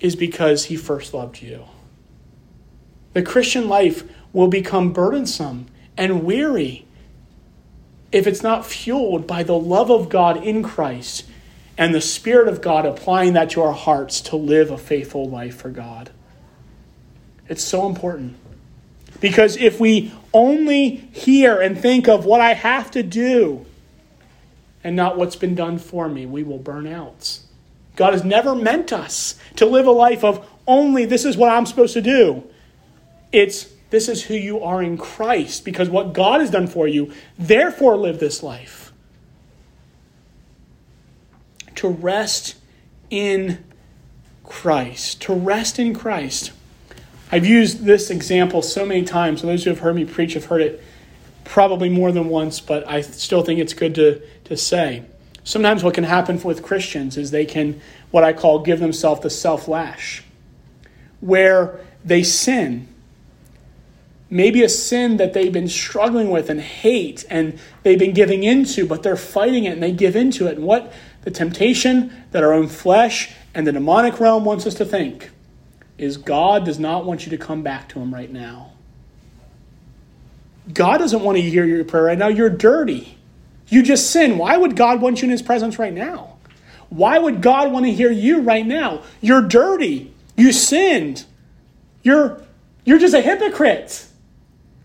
is 0.00 0.16
because 0.16 0.66
He 0.66 0.76
first 0.76 1.12
loved 1.12 1.42
you. 1.42 1.64
The 3.12 3.22
Christian 3.22 3.68
life 3.68 4.04
will 4.32 4.48
become 4.48 4.92
burdensome 4.92 5.66
and 5.96 6.24
weary 6.24 6.86
if 8.10 8.26
it's 8.26 8.42
not 8.42 8.64
fueled 8.64 9.26
by 9.26 9.42
the 9.42 9.58
love 9.58 9.90
of 9.90 10.08
God 10.08 10.42
in 10.42 10.62
Christ 10.62 11.24
and 11.76 11.94
the 11.94 12.00
Spirit 12.00 12.48
of 12.48 12.62
God 12.62 12.86
applying 12.86 13.34
that 13.34 13.50
to 13.50 13.62
our 13.62 13.72
hearts 13.72 14.20
to 14.22 14.36
live 14.36 14.70
a 14.70 14.78
faithful 14.78 15.28
life 15.28 15.56
for 15.56 15.68
God. 15.68 16.10
It's 17.48 17.62
so 17.62 17.86
important. 17.86 18.36
Because 19.20 19.56
if 19.56 19.80
we 19.80 20.12
only 20.32 20.88
hear 21.12 21.60
and 21.60 21.76
think 21.76 22.08
of 22.08 22.24
what 22.24 22.40
I 22.40 22.54
have 22.54 22.90
to 22.92 23.02
do 23.02 23.66
and 24.84 24.94
not 24.94 25.16
what's 25.16 25.36
been 25.36 25.54
done 25.54 25.78
for 25.78 26.08
me, 26.08 26.24
we 26.26 26.42
will 26.42 26.58
burn 26.58 26.86
out. 26.86 27.40
God 27.96 28.12
has 28.12 28.24
never 28.24 28.54
meant 28.54 28.92
us 28.92 29.34
to 29.56 29.66
live 29.66 29.86
a 29.86 29.90
life 29.90 30.22
of 30.22 30.48
only 30.66 31.04
this 31.04 31.24
is 31.24 31.36
what 31.36 31.50
I'm 31.50 31.66
supposed 31.66 31.94
to 31.94 32.02
do. 32.02 32.44
It's 33.32 33.68
This 33.90 34.08
is 34.08 34.24
who 34.24 34.34
you 34.34 34.60
are 34.62 34.82
in 34.82 34.98
Christ 34.98 35.64
because 35.64 35.88
what 35.88 36.12
God 36.12 36.40
has 36.40 36.50
done 36.50 36.66
for 36.66 36.86
you, 36.86 37.12
therefore 37.38 37.96
live 37.96 38.20
this 38.20 38.42
life. 38.42 38.92
To 41.76 41.88
rest 41.88 42.56
in 43.10 43.64
Christ. 44.44 45.22
To 45.22 45.32
rest 45.32 45.78
in 45.78 45.94
Christ. 45.94 46.52
I've 47.30 47.46
used 47.46 47.84
this 47.84 48.10
example 48.10 48.62
so 48.62 48.86
many 48.86 49.02
times. 49.02 49.42
Those 49.42 49.64
who 49.64 49.70
have 49.70 49.80
heard 49.80 49.96
me 49.96 50.04
preach 50.04 50.34
have 50.34 50.46
heard 50.46 50.62
it 50.62 50.82
probably 51.44 51.88
more 51.88 52.10
than 52.10 52.28
once, 52.28 52.60
but 52.60 52.88
I 52.88 53.02
still 53.02 53.42
think 53.42 53.60
it's 53.60 53.74
good 53.74 53.94
to, 53.96 54.22
to 54.44 54.56
say. 54.56 55.04
Sometimes 55.44 55.82
what 55.82 55.94
can 55.94 56.04
happen 56.04 56.40
with 56.42 56.62
Christians 56.62 57.16
is 57.16 57.30
they 57.30 57.44
can, 57.44 57.80
what 58.10 58.24
I 58.24 58.32
call, 58.32 58.60
give 58.60 58.80
themselves 58.80 59.22
the 59.22 59.30
self 59.30 59.68
lash, 59.68 60.22
where 61.20 61.80
they 62.04 62.22
sin. 62.22 62.88
Maybe 64.30 64.62
a 64.62 64.68
sin 64.68 65.16
that 65.16 65.32
they've 65.32 65.52
been 65.52 65.68
struggling 65.68 66.28
with 66.30 66.50
and 66.50 66.60
hate 66.60 67.24
and 67.30 67.58
they've 67.82 67.98
been 67.98 68.12
giving 68.12 68.44
into, 68.44 68.86
but 68.86 69.02
they're 69.02 69.16
fighting 69.16 69.64
it 69.64 69.72
and 69.72 69.82
they 69.82 69.92
give 69.92 70.16
into 70.16 70.46
it. 70.46 70.56
And 70.56 70.66
what 70.66 70.92
the 71.22 71.30
temptation 71.30 72.12
that 72.32 72.42
our 72.42 72.52
own 72.52 72.68
flesh 72.68 73.32
and 73.54 73.66
the 73.66 73.72
demonic 73.72 74.20
realm 74.20 74.44
wants 74.44 74.66
us 74.66 74.74
to 74.74 74.84
think 74.84 75.30
is 75.98 76.16
God 76.16 76.64
does 76.64 76.78
not 76.78 77.04
want 77.04 77.26
you 77.26 77.30
to 77.30 77.38
come 77.38 77.62
back 77.62 77.88
to 77.90 78.00
Him 78.00 78.14
right 78.14 78.30
now. 78.30 78.72
God 80.72 80.98
doesn't 80.98 81.22
want 81.22 81.36
to 81.36 81.42
hear 81.42 81.64
your 81.64 81.84
prayer 81.84 82.04
right 82.04 82.18
now. 82.18 82.28
You're 82.28 82.50
dirty. 82.50 83.18
You 83.68 83.82
just 83.82 84.10
sin. 84.10 84.38
Why 84.38 84.56
would 84.56 84.76
God 84.76 85.00
want 85.00 85.20
you 85.20 85.26
in 85.26 85.30
his 85.30 85.42
presence 85.42 85.78
right 85.78 85.92
now? 85.92 86.36
Why 86.88 87.18
would 87.18 87.42
God 87.42 87.70
want 87.72 87.84
to 87.86 87.92
hear 87.92 88.10
you 88.10 88.40
right 88.40 88.66
now? 88.66 89.02
You're 89.20 89.42
dirty. 89.42 90.12
You 90.36 90.52
sinned. 90.52 91.24
You're, 92.02 92.42
you're 92.84 92.98
just 92.98 93.14
a 93.14 93.20
hypocrite. 93.20 94.06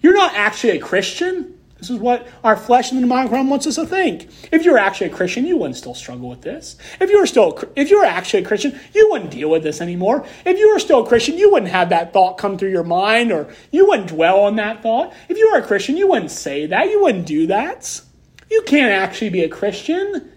You're 0.01 0.14
not 0.14 0.34
actually 0.36 0.78
a 0.78 0.80
Christian. 0.80 1.53
This 1.78 1.89
is 1.89 1.99
what 1.99 2.28
our 2.45 2.55
flesh 2.55 2.91
and 2.91 2.97
the 2.97 3.01
demonic 3.01 3.32
realm 3.32 3.49
wants 3.49 3.67
us 3.67 3.76
to 3.76 3.86
think. 3.86 4.30
If 4.53 4.63
you're 4.63 4.78
actually 4.78 5.07
a 5.07 5.13
Christian, 5.13 5.45
you 5.45 5.57
wouldn't 5.57 5.76
still 5.76 5.93
struggle 5.93 6.30
with 6.30 6.41
this. 6.41 6.78
If 7.01 7.09
you 7.09 7.19
were 7.19 7.26
still, 7.26 7.61
if 7.76 7.89
you 7.89 7.99
were 7.99 8.05
actually 8.05 8.43
a 8.43 8.47
Christian, 8.47 8.80
you 8.93 9.09
wouldn't 9.11 9.32
deal 9.32 9.49
with 9.49 9.63
this 9.63 9.82
anymore. 9.82 10.26
If 10.45 10.57
you 10.57 10.71
were 10.71 10.80
still 10.80 11.03
a 11.03 11.07
Christian, 11.07 11.38
you 11.38 11.51
wouldn't 11.51 11.71
have 11.71 11.89
that 11.89 12.13
thought 12.13 12.38
come 12.38 12.57
through 12.57 12.71
your 12.71 12.86
mind, 12.86 13.34
or 13.34 13.53
you 13.71 13.86
wouldn't 13.88 14.09
dwell 14.09 14.39
on 14.41 14.55
that 14.55 14.82
thought. 14.82 15.13
If 15.28 15.38
you 15.38 15.51
were 15.51 15.59
a 15.59 15.67
Christian, 15.67 15.97
you 15.97 16.07
wouldn't 16.07 16.32
say 16.32 16.67
that. 16.67 16.89
You 16.89 17.01
wouldn't 17.01 17.26
do 17.26 17.47
that. 17.47 18.01
You 18.49 18.61
can't 18.65 18.91
actually 18.91 19.32
be 19.32 19.43
a 19.43 19.49
Christian. 19.49 20.32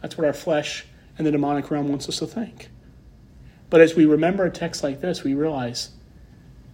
That's 0.00 0.16
what 0.16 0.26
our 0.26 0.32
flesh 0.32 0.84
and 1.18 1.26
the 1.26 1.32
demonic 1.32 1.70
realm 1.70 1.88
wants 1.88 2.08
us 2.08 2.18
to 2.20 2.26
think. 2.26 2.68
But 3.68 3.80
as 3.80 3.96
we 3.96 4.06
remember 4.06 4.44
a 4.44 4.50
text 4.50 4.84
like 4.84 5.00
this, 5.00 5.24
we 5.24 5.34
realize 5.34 5.90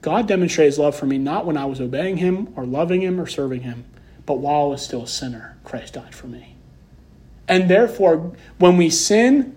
God 0.03 0.29
demonstrated 0.29 0.73
his 0.73 0.79
love 0.79 0.95
for 0.95 1.07
me 1.07 1.17
not 1.17 1.47
when 1.47 1.57
I 1.57 1.65
was 1.65 1.81
obeying 1.81 2.19
him 2.19 2.53
or 2.57 2.67
loving 2.67 3.01
him 3.01 3.21
or 3.21 3.27
serving 3.27 3.63
him, 3.63 3.85
but 4.27 4.39
while 4.39 4.65
I 4.65 4.67
was 4.67 4.83
still 4.83 5.05
a 5.05 5.09
sinner, 5.09 5.57
Christ 5.65 5.95
died 5.95 6.15
for 6.15 6.27
me. 6.27 6.57
And 7.49 7.71
therefore, 7.71 8.33
when 8.59 8.77
we 8.77 8.91
sin, 8.91 9.57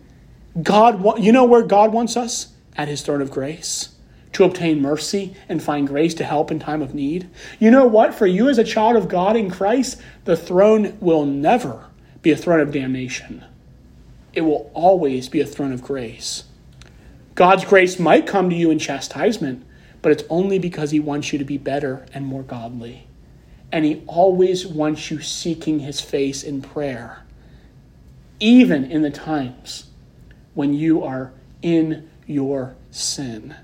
God, 0.62 1.20
you 1.20 1.32
know 1.32 1.46
where 1.46 1.64
God 1.64 1.92
wants 1.92 2.16
us? 2.16 2.54
At 2.78 2.88
his 2.88 3.02
throne 3.02 3.22
of 3.22 3.32
grace 3.32 3.96
to 4.36 4.44
obtain 4.44 4.82
mercy 4.82 5.34
and 5.48 5.64
find 5.64 5.88
grace 5.88 6.14
to 6.14 6.26
help 6.26 6.52
in 6.52 6.60
time 6.60 6.82
of 6.82 6.94
need. 6.94 7.30
You 7.58 7.72
know 7.72 7.88
what? 7.88 8.14
For 8.14 8.28
you 8.28 8.50
as 8.50 8.58
a 8.58 8.66
child 8.66 8.98
of 8.98 9.08
God 9.08 9.38
in 9.38 9.50
Christ, 9.50 10.02
the 10.26 10.36
throne 10.36 10.98
will 11.00 11.26
never 11.26 11.86
be 12.22 12.32
a 12.32 12.36
throne 12.36 12.60
of 12.60 12.72
damnation. 12.72 13.46
It 14.34 14.42
will 14.42 14.70
always 14.74 15.30
be 15.30 15.40
a 15.40 15.46
throne 15.46 15.72
of 15.72 15.82
grace. 15.82 16.44
God's 17.34 17.64
grace 17.64 17.98
might 17.98 18.28
come 18.28 18.50
to 18.50 18.56
you 18.58 18.72
in 18.72 18.78
chastisement, 18.78 19.66
but 20.06 20.12
it's 20.12 20.24
only 20.30 20.60
because 20.60 20.92
He 20.92 21.00
wants 21.00 21.34
you 21.34 21.40
to 21.40 21.46
be 21.46 21.58
better 21.58 22.06
and 22.14 22.24
more 22.24 22.44
godly. 22.44 23.08
And 23.72 23.84
He 23.84 24.04
always 24.06 24.64
wants 24.64 25.10
you 25.10 25.20
seeking 25.20 25.80
His 25.80 26.00
face 26.00 26.44
in 26.44 26.62
prayer, 26.62 27.24
even 28.40 28.86
in 28.86 29.02
the 29.02 29.10
times 29.10 29.88
when 30.54 30.76
you 30.76 31.04
are 31.04 31.34
in 31.64 32.08
your 32.28 32.76
sin. 32.92 33.56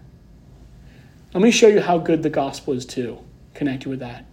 Let 1.32 1.44
me 1.44 1.52
show 1.52 1.68
you 1.68 1.80
how 1.80 2.00
good 2.00 2.24
the 2.24 2.32
gospel 2.32 2.74
is 2.74 2.88
too, 2.88 3.20
connected 3.54 3.88
with 3.88 4.00
that. 4.00 4.26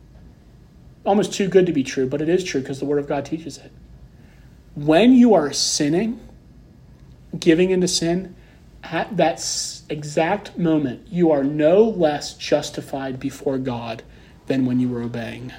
Almost 1.05 1.35
too 1.35 1.47
good 1.47 1.67
to 1.67 1.73
be 1.73 1.85
true, 1.85 2.09
but 2.09 2.23
it 2.23 2.31
is 2.31 2.43
true 2.43 2.63
because 2.63 2.79
the 2.79 2.87
Word 2.87 3.01
of 3.01 3.07
God 3.07 3.27
teaches 3.27 3.59
it. 3.59 3.71
When 4.75 5.13
you 5.13 5.35
are 5.35 5.53
sinning, 5.53 6.27
giving 7.39 7.69
into 7.69 7.87
sin, 7.87 8.35
at 8.83 9.15
that 9.19 9.41
exact 9.89 10.59
moment, 10.59 11.07
you 11.09 11.31
are 11.31 11.45
no 11.45 11.83
less 11.83 12.35
justified 12.35 13.19
before 13.19 13.59
God 13.59 14.03
than 14.47 14.67
when 14.67 14.81
you 14.81 14.89
were 14.89 15.03
obeying. 15.03 15.53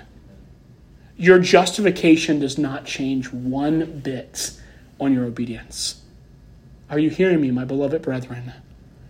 Your 1.17 1.39
justification 1.39 2.39
does 2.39 2.57
not 2.57 2.85
change 2.85 3.31
one 3.31 3.99
bit 3.99 4.51
on 4.99 5.13
your 5.13 5.25
obedience. 5.25 6.01
Are 6.89 6.99
you 6.99 7.09
hearing 7.09 7.41
me, 7.41 7.51
my 7.51 7.65
beloved 7.65 8.01
brethren? 8.01 8.53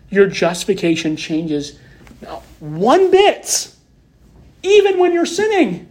Your 0.09 0.27
justification 0.27 1.15
changes 1.15 1.77
not 2.21 2.41
one 2.59 3.11
bit, 3.11 3.73
even 4.63 4.99
when 4.99 5.13
you're 5.13 5.25
sinning. 5.25 5.89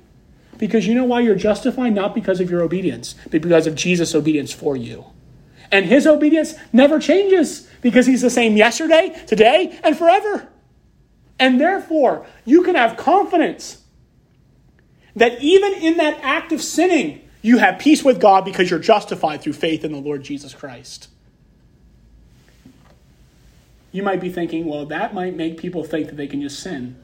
Because 0.59 0.87
you 0.87 0.95
know 0.95 1.05
why 1.05 1.20
you're 1.20 1.37
justified? 1.37 1.95
Not 1.95 2.14
because 2.14 2.41
of 2.41 2.51
your 2.51 2.62
obedience, 2.62 3.14
but 3.31 3.41
because 3.41 3.66
of 3.66 3.76
Jesus' 3.76 4.14
obedience 4.14 4.53
for 4.53 4.76
you. 4.76 5.07
And 5.71 5.87
his 5.87 6.07
obedience 6.07 6.55
never 6.73 6.99
changes 6.99 7.69
because 7.83 8.07
he's 8.07 8.23
the 8.23 8.31
same 8.31 8.57
yesterday, 8.57 9.21
today, 9.27 9.79
and 9.83 9.97
forever. 9.97 10.49
And 11.39 11.61
therefore, 11.61 12.27
you 12.45 12.62
can 12.62 12.75
have 12.75 12.97
confidence 12.97 13.83
that 15.14 15.41
even 15.41 15.75
in 15.75 15.97
that 15.99 16.19
act 16.23 16.53
of 16.53 16.62
sinning, 16.62 17.29
you 17.43 17.59
have 17.59 17.79
peace 17.79 18.05
with 18.05 18.21
God 18.21 18.45
because 18.45 18.71
you're 18.71 18.79
justified 18.79 19.43
through 19.43 19.53
faith 19.53 19.85
in 19.85 19.93
the 19.93 19.99
Lord 19.99 20.23
Jesus 20.23 20.55
Christ. 20.55 21.09
You 23.93 24.03
might 24.03 24.21
be 24.21 24.31
thinking, 24.31 24.66
well, 24.66 24.87
that 24.87 25.14
might 25.14 25.35
make 25.37 25.59
people 25.59 25.85
think 25.85 26.09
that 26.09 26.16
they 26.16 26.27
can 26.27 26.43
just 26.43 26.61
sin. 26.61 26.97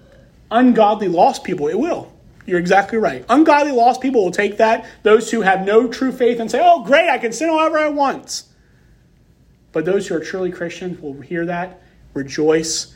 Ungodly 0.50 1.08
lost 1.08 1.44
people, 1.44 1.68
it 1.68 1.78
will. 1.78 2.12
You're 2.46 2.58
exactly 2.58 2.98
right. 2.98 3.24
Ungodly 3.28 3.72
lost 3.72 4.00
people 4.00 4.22
will 4.22 4.30
take 4.30 4.58
that, 4.58 4.86
those 5.02 5.30
who 5.30 5.40
have 5.40 5.64
no 5.64 5.88
true 5.88 6.12
faith, 6.12 6.40
and 6.40 6.50
say, 6.50 6.60
oh, 6.62 6.84
great, 6.84 7.08
I 7.08 7.18
can 7.18 7.32
sin 7.32 7.48
however 7.48 7.78
I 7.78 7.88
want. 7.88 8.42
But 9.74 9.84
those 9.84 10.06
who 10.06 10.14
are 10.14 10.20
truly 10.20 10.52
Christians 10.52 11.00
will 11.00 11.20
hear 11.20 11.44
that, 11.46 11.82
rejoice, 12.14 12.94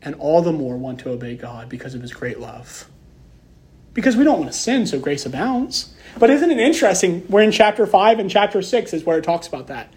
and 0.00 0.14
all 0.14 0.40
the 0.40 0.52
more 0.52 0.76
want 0.76 1.00
to 1.00 1.10
obey 1.10 1.36
God 1.36 1.68
because 1.68 1.94
of 1.94 2.00
his 2.00 2.12
great 2.12 2.38
love. 2.38 2.88
Because 3.92 4.16
we 4.16 4.22
don't 4.22 4.38
want 4.38 4.52
to 4.52 4.56
sin, 4.56 4.86
so 4.86 5.00
grace 5.00 5.26
abounds. 5.26 5.92
But 6.18 6.30
isn't 6.30 6.50
it 6.50 6.60
interesting? 6.60 7.26
We're 7.28 7.42
in 7.42 7.50
chapter 7.50 7.84
5 7.84 8.20
and 8.20 8.30
chapter 8.30 8.62
6 8.62 8.92
is 8.94 9.04
where 9.04 9.18
it 9.18 9.24
talks 9.24 9.48
about 9.48 9.66
that. 9.66 9.92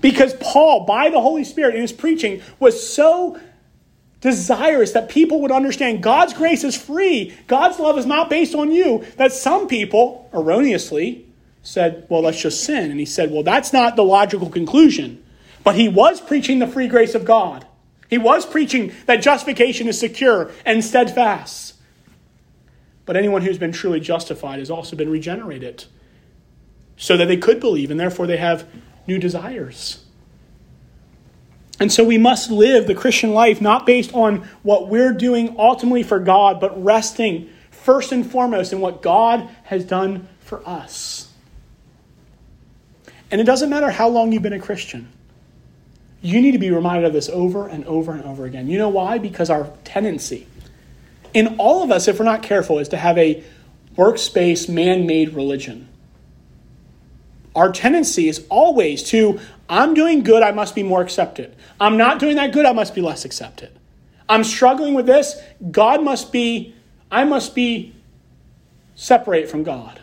Because 0.00 0.34
Paul, 0.40 0.86
by 0.86 1.10
the 1.10 1.20
Holy 1.20 1.44
Spirit 1.44 1.74
in 1.74 1.82
his 1.82 1.92
preaching, 1.92 2.40
was 2.58 2.94
so 2.94 3.38
desirous 4.22 4.92
that 4.92 5.10
people 5.10 5.42
would 5.42 5.52
understand 5.52 6.02
God's 6.02 6.32
grace 6.32 6.64
is 6.64 6.74
free. 6.74 7.34
God's 7.46 7.78
love 7.78 7.98
is 7.98 8.06
not 8.06 8.30
based 8.30 8.54
on 8.54 8.72
you. 8.72 9.04
That 9.18 9.32
some 9.32 9.68
people, 9.68 10.30
erroneously, 10.32 11.26
said, 11.62 12.06
well, 12.08 12.22
let's 12.22 12.40
just 12.40 12.64
sin. 12.64 12.90
And 12.90 12.98
he 12.98 13.06
said, 13.06 13.30
well, 13.30 13.42
that's 13.42 13.74
not 13.74 13.96
the 13.96 14.04
logical 14.04 14.48
conclusion. 14.48 15.23
But 15.64 15.74
he 15.74 15.88
was 15.88 16.20
preaching 16.20 16.58
the 16.58 16.66
free 16.66 16.86
grace 16.86 17.14
of 17.14 17.24
God. 17.24 17.66
He 18.08 18.18
was 18.18 18.46
preaching 18.46 18.92
that 19.06 19.22
justification 19.22 19.88
is 19.88 19.98
secure 19.98 20.52
and 20.64 20.84
steadfast. 20.84 21.74
But 23.06 23.16
anyone 23.16 23.42
who's 23.42 23.58
been 23.58 23.72
truly 23.72 24.00
justified 24.00 24.58
has 24.58 24.70
also 24.70 24.94
been 24.94 25.10
regenerated 25.10 25.84
so 26.96 27.16
that 27.16 27.26
they 27.26 27.36
could 27.36 27.60
believe, 27.60 27.90
and 27.90 27.98
therefore 27.98 28.26
they 28.26 28.36
have 28.36 28.68
new 29.06 29.18
desires. 29.18 30.04
And 31.80 31.92
so 31.92 32.04
we 32.04 32.18
must 32.18 32.50
live 32.50 32.86
the 32.86 32.94
Christian 32.94 33.32
life 33.32 33.60
not 33.60 33.84
based 33.84 34.14
on 34.14 34.48
what 34.62 34.88
we're 34.88 35.12
doing 35.12 35.56
ultimately 35.58 36.02
for 36.02 36.20
God, 36.20 36.60
but 36.60 36.82
resting 36.82 37.50
first 37.70 38.12
and 38.12 38.24
foremost 38.24 38.72
in 38.72 38.80
what 38.80 39.02
God 39.02 39.48
has 39.64 39.84
done 39.84 40.28
for 40.40 40.66
us. 40.68 41.32
And 43.30 43.40
it 43.40 43.44
doesn't 43.44 43.70
matter 43.70 43.90
how 43.90 44.08
long 44.08 44.30
you've 44.30 44.42
been 44.42 44.52
a 44.52 44.60
Christian. 44.60 45.08
You 46.24 46.40
need 46.40 46.52
to 46.52 46.58
be 46.58 46.72
reminded 46.72 47.06
of 47.06 47.12
this 47.12 47.28
over 47.28 47.68
and 47.68 47.84
over 47.84 48.12
and 48.12 48.24
over 48.24 48.44
again. 48.44 48.66
You 48.66 48.78
know 48.78 48.88
why? 48.88 49.18
Because 49.18 49.48
our 49.50 49.70
tendency 49.84 50.48
in 51.32 51.56
all 51.58 51.82
of 51.82 51.90
us, 51.90 52.08
if 52.08 52.18
we're 52.18 52.24
not 52.24 52.42
careful, 52.42 52.78
is 52.78 52.88
to 52.88 52.96
have 52.96 53.18
a 53.18 53.44
works-based, 53.96 54.68
man 54.68 55.06
made 55.06 55.34
religion 55.34 55.88
our 57.54 57.70
tendency 57.70 58.28
is 58.28 58.44
always 58.48 59.02
to, 59.04 59.40
I'm 59.68 59.94
doing 59.94 60.22
good, 60.22 60.42
I 60.42 60.50
must 60.50 60.74
be 60.74 60.82
more 60.82 61.02
accepted. 61.02 61.54
I'm 61.80 61.96
not 61.96 62.18
doing 62.18 62.36
that 62.36 62.52
good, 62.52 62.66
I 62.66 62.72
must 62.72 62.94
be 62.94 63.00
less 63.00 63.24
accepted. 63.24 63.70
I'm 64.28 64.44
struggling 64.44 64.94
with 64.94 65.06
this, 65.06 65.40
God 65.70 66.02
must 66.02 66.32
be, 66.32 66.74
I 67.10 67.24
must 67.24 67.54
be 67.54 67.94
separate 68.96 69.48
from 69.48 69.62
God. 69.62 70.00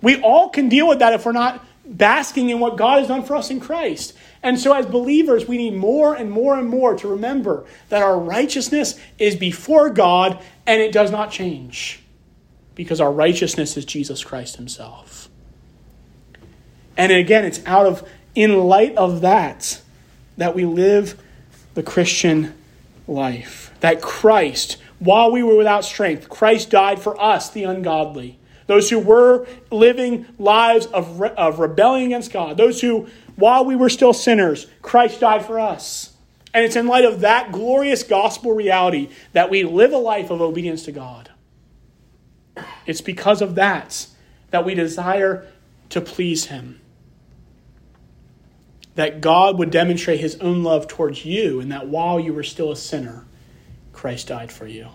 We 0.00 0.20
all 0.20 0.50
can 0.50 0.68
deal 0.68 0.86
with 0.86 1.00
that 1.00 1.12
if 1.12 1.26
we're 1.26 1.32
not 1.32 1.64
basking 1.88 2.50
in 2.50 2.60
what 2.60 2.76
God 2.76 2.98
has 2.98 3.08
done 3.08 3.22
for 3.22 3.34
us 3.34 3.50
in 3.50 3.60
Christ. 3.60 4.12
And 4.42 4.58
so, 4.58 4.72
as 4.72 4.86
believers, 4.86 5.48
we 5.48 5.56
need 5.56 5.74
more 5.74 6.14
and 6.14 6.30
more 6.30 6.58
and 6.58 6.68
more 6.68 6.96
to 6.96 7.08
remember 7.08 7.64
that 7.88 8.02
our 8.02 8.18
righteousness 8.18 8.98
is 9.18 9.34
before 9.34 9.90
God 9.90 10.42
and 10.66 10.80
it 10.80 10.92
does 10.92 11.10
not 11.10 11.30
change 11.30 12.02
because 12.74 13.00
our 13.00 13.10
righteousness 13.10 13.76
is 13.76 13.84
Jesus 13.84 14.22
Christ 14.22 14.56
Himself. 14.56 15.28
And 16.96 17.10
again, 17.10 17.44
it's 17.44 17.64
out 17.64 17.86
of, 17.86 18.08
in 18.34 18.58
light 18.58 18.96
of 18.96 19.22
that, 19.22 19.80
that 20.36 20.54
we 20.54 20.64
live 20.64 21.20
the 21.74 21.82
Christian 21.82 22.54
life. 23.06 23.72
That 23.80 24.02
Christ, 24.02 24.76
while 24.98 25.32
we 25.32 25.42
were 25.42 25.56
without 25.56 25.84
strength, 25.84 26.28
Christ 26.28 26.70
died 26.70 27.00
for 27.00 27.20
us, 27.20 27.50
the 27.50 27.64
ungodly. 27.64 28.38
Those 28.68 28.90
who 28.90 28.98
were 28.98 29.46
living 29.72 30.26
lives 30.38 30.86
of, 30.86 31.20
re- 31.20 31.32
of 31.36 31.58
rebelling 31.58 32.06
against 32.06 32.32
God. 32.32 32.58
Those 32.58 32.82
who, 32.82 33.08
while 33.34 33.64
we 33.64 33.74
were 33.74 33.88
still 33.88 34.12
sinners, 34.12 34.66
Christ 34.82 35.20
died 35.20 35.44
for 35.44 35.58
us. 35.58 36.12
And 36.52 36.64
it's 36.64 36.76
in 36.76 36.86
light 36.86 37.06
of 37.06 37.20
that 37.20 37.50
glorious 37.50 38.02
gospel 38.02 38.52
reality 38.52 39.08
that 39.32 39.50
we 39.50 39.64
live 39.64 39.92
a 39.92 39.98
life 39.98 40.30
of 40.30 40.42
obedience 40.42 40.82
to 40.84 40.92
God. 40.92 41.30
It's 42.84 43.00
because 43.00 43.40
of 43.40 43.54
that 43.54 44.06
that 44.50 44.66
we 44.66 44.74
desire 44.74 45.46
to 45.88 46.02
please 46.02 46.46
Him. 46.46 46.80
That 48.96 49.22
God 49.22 49.58
would 49.58 49.70
demonstrate 49.70 50.20
His 50.20 50.36
own 50.40 50.62
love 50.62 50.88
towards 50.88 51.24
you, 51.24 51.58
and 51.60 51.72
that 51.72 51.88
while 51.88 52.20
you 52.20 52.34
were 52.34 52.42
still 52.42 52.70
a 52.70 52.76
sinner, 52.76 53.24
Christ 53.94 54.28
died 54.28 54.52
for 54.52 54.66
you. 54.66 54.88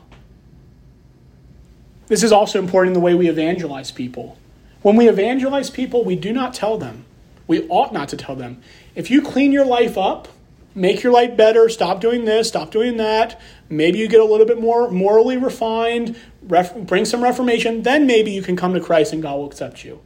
This 2.07 2.23
is 2.23 2.31
also 2.31 2.59
important 2.59 2.95
in 2.95 2.99
the 2.99 3.05
way 3.05 3.13
we 3.13 3.29
evangelize 3.29 3.91
people. 3.91 4.37
When 4.81 4.95
we 4.95 5.07
evangelize 5.07 5.69
people, 5.69 6.03
we 6.03 6.15
do 6.15 6.33
not 6.33 6.53
tell 6.53 6.77
them. 6.77 7.05
We 7.47 7.67
ought 7.69 7.93
not 7.93 8.09
to 8.09 8.17
tell 8.17 8.35
them. 8.35 8.61
If 8.95 9.09
you 9.09 9.21
clean 9.21 9.51
your 9.51 9.65
life 9.65 9.97
up, 9.97 10.27
make 10.75 11.03
your 11.03 11.13
life 11.13 11.37
better, 11.37 11.69
stop 11.69 12.01
doing 12.01 12.25
this, 12.25 12.49
stop 12.49 12.71
doing 12.71 12.97
that, 12.97 13.39
maybe 13.69 13.99
you 13.99 14.07
get 14.07 14.19
a 14.19 14.25
little 14.25 14.45
bit 14.45 14.59
more 14.59 14.89
morally 14.89 15.37
refined, 15.37 16.15
ref- 16.41 16.75
bring 16.75 17.05
some 17.05 17.23
reformation, 17.23 17.83
then 17.83 18.05
maybe 18.07 18.31
you 18.31 18.41
can 18.41 18.55
come 18.55 18.73
to 18.73 18.79
Christ 18.79 19.13
and 19.13 19.21
God 19.21 19.37
will 19.37 19.47
accept 19.47 19.85
you. 19.85 20.01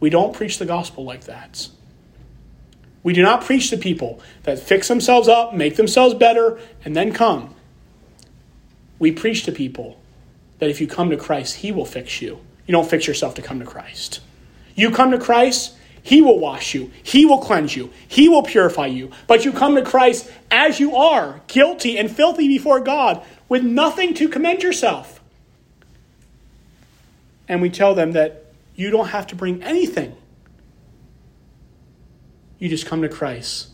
We 0.00 0.10
don't 0.10 0.34
preach 0.34 0.58
the 0.58 0.66
gospel 0.66 1.04
like 1.04 1.24
that. 1.24 1.68
We 3.02 3.12
do 3.12 3.22
not 3.22 3.44
preach 3.44 3.70
to 3.70 3.78
people 3.78 4.20
that 4.42 4.58
fix 4.58 4.88
themselves 4.88 5.28
up, 5.28 5.54
make 5.54 5.76
themselves 5.76 6.14
better, 6.14 6.58
and 6.84 6.94
then 6.94 7.12
come. 7.12 7.54
We 8.98 9.12
preach 9.12 9.44
to 9.44 9.52
people 9.52 9.99
that 10.60 10.70
if 10.70 10.80
you 10.80 10.86
come 10.86 11.10
to 11.10 11.16
Christ, 11.16 11.56
He 11.56 11.72
will 11.72 11.84
fix 11.84 12.22
you. 12.22 12.40
You 12.66 12.72
don't 12.72 12.88
fix 12.88 13.06
yourself 13.06 13.34
to 13.34 13.42
come 13.42 13.58
to 13.58 13.66
Christ. 13.66 14.20
You 14.76 14.90
come 14.90 15.10
to 15.10 15.18
Christ, 15.18 15.74
He 16.02 16.22
will 16.22 16.38
wash 16.38 16.74
you, 16.74 16.92
He 17.02 17.26
will 17.26 17.38
cleanse 17.38 17.74
you, 17.74 17.90
He 18.06 18.28
will 18.28 18.42
purify 18.42 18.86
you. 18.86 19.10
But 19.26 19.44
you 19.44 19.52
come 19.52 19.74
to 19.74 19.82
Christ 19.82 20.30
as 20.50 20.78
you 20.78 20.94
are, 20.94 21.40
guilty 21.48 21.98
and 21.98 22.10
filthy 22.10 22.46
before 22.46 22.80
God, 22.80 23.22
with 23.48 23.64
nothing 23.64 24.14
to 24.14 24.28
commend 24.28 24.62
yourself 24.62 25.20
and 27.50 27.60
we 27.60 27.68
tell 27.68 27.96
them 27.96 28.12
that 28.12 28.44
you 28.76 28.90
don't 28.90 29.08
have 29.08 29.26
to 29.26 29.34
bring 29.34 29.60
anything. 29.64 30.16
You 32.60 32.68
just 32.68 32.86
come 32.86 33.02
to 33.02 33.08
Christ 33.08 33.70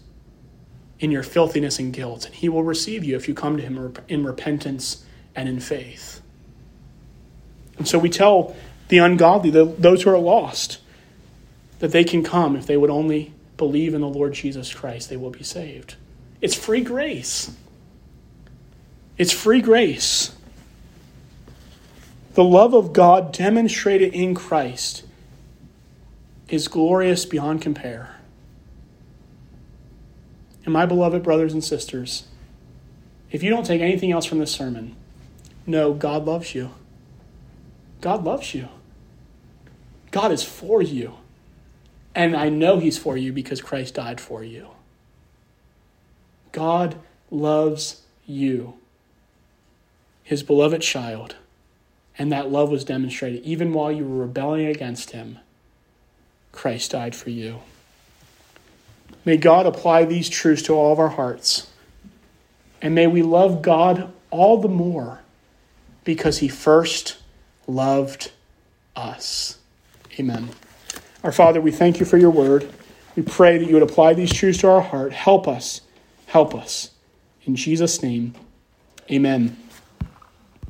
in 0.98 1.10
your 1.10 1.22
filthiness 1.22 1.78
and 1.78 1.92
guilt, 1.92 2.24
and 2.24 2.34
He 2.34 2.48
will 2.48 2.64
receive 2.64 3.04
you 3.04 3.16
if 3.16 3.28
you 3.28 3.34
come 3.34 3.58
to 3.58 3.62
Him 3.62 3.94
in 4.08 4.24
repentance 4.24 5.04
and 5.34 5.46
in 5.46 5.60
faith. 5.60 6.22
And 7.78 7.86
so 7.86 7.98
we 7.98 8.08
tell 8.08 8.56
the 8.88 8.98
ungodly, 8.98 9.50
the, 9.50 9.64
those 9.64 10.02
who 10.02 10.10
are 10.10 10.18
lost, 10.18 10.78
that 11.78 11.92
they 11.92 12.04
can 12.04 12.22
come 12.22 12.56
if 12.56 12.66
they 12.66 12.76
would 12.76 12.90
only 12.90 13.34
believe 13.56 13.94
in 13.94 14.00
the 14.00 14.08
Lord 14.08 14.34
Jesus 14.34 14.72
Christ, 14.72 15.08
they 15.08 15.16
will 15.16 15.30
be 15.30 15.42
saved. 15.42 15.96
It's 16.40 16.54
free 16.54 16.82
grace. 16.82 17.54
It's 19.18 19.32
free 19.32 19.60
grace. 19.60 20.34
The 22.34 22.44
love 22.44 22.74
of 22.74 22.92
God 22.92 23.32
demonstrated 23.32 24.12
in 24.12 24.34
Christ 24.34 25.04
is 26.48 26.68
glorious 26.68 27.24
beyond 27.24 27.62
compare. 27.62 28.16
And 30.64 30.72
my 30.72 30.84
beloved 30.84 31.22
brothers 31.22 31.52
and 31.52 31.64
sisters, 31.64 32.24
if 33.30 33.42
you 33.42 33.50
don't 33.50 33.64
take 33.64 33.80
anything 33.80 34.12
else 34.12 34.26
from 34.26 34.38
this 34.38 34.52
sermon, 34.52 34.96
know 35.66 35.94
God 35.94 36.26
loves 36.26 36.54
you. 36.54 36.70
God 38.00 38.24
loves 38.24 38.54
you. 38.54 38.68
God 40.10 40.32
is 40.32 40.42
for 40.42 40.82
you. 40.82 41.14
And 42.14 42.36
I 42.36 42.48
know 42.48 42.78
He's 42.78 42.98
for 42.98 43.16
you 43.16 43.32
because 43.32 43.60
Christ 43.60 43.94
died 43.94 44.20
for 44.20 44.42
you. 44.42 44.68
God 46.52 46.96
loves 47.30 48.02
you, 48.26 48.74
His 50.22 50.42
beloved 50.42 50.82
child 50.82 51.36
and 52.18 52.32
that 52.32 52.50
love 52.50 52.70
was 52.70 52.84
demonstrated 52.84 53.42
even 53.44 53.72
while 53.72 53.92
you 53.92 54.04
were 54.04 54.22
rebelling 54.22 54.66
against 54.66 55.10
him. 55.10 55.38
Christ 56.52 56.92
died 56.92 57.14
for 57.14 57.30
you. 57.30 57.60
May 59.24 59.36
God 59.36 59.66
apply 59.66 60.04
these 60.04 60.28
truths 60.28 60.62
to 60.62 60.72
all 60.72 60.92
of 60.92 60.98
our 60.98 61.10
hearts. 61.10 61.70
And 62.80 62.94
may 62.94 63.06
we 63.06 63.22
love 63.22 63.62
God 63.62 64.12
all 64.30 64.60
the 64.60 64.68
more 64.68 65.20
because 66.04 66.38
he 66.38 66.48
first 66.48 67.18
loved 67.66 68.32
us. 68.94 69.58
Amen. 70.18 70.50
Our 71.22 71.32
Father, 71.32 71.60
we 71.60 71.70
thank 71.70 72.00
you 72.00 72.06
for 72.06 72.18
your 72.18 72.30
word. 72.30 72.70
We 73.16 73.22
pray 73.22 73.58
that 73.58 73.66
you 73.66 73.74
would 73.74 73.82
apply 73.82 74.14
these 74.14 74.32
truths 74.32 74.58
to 74.58 74.68
our 74.68 74.80
heart. 74.80 75.12
Help 75.12 75.48
us. 75.48 75.80
Help 76.26 76.54
us. 76.54 76.90
In 77.44 77.56
Jesus' 77.56 78.02
name, 78.02 78.34
amen. 79.10 79.56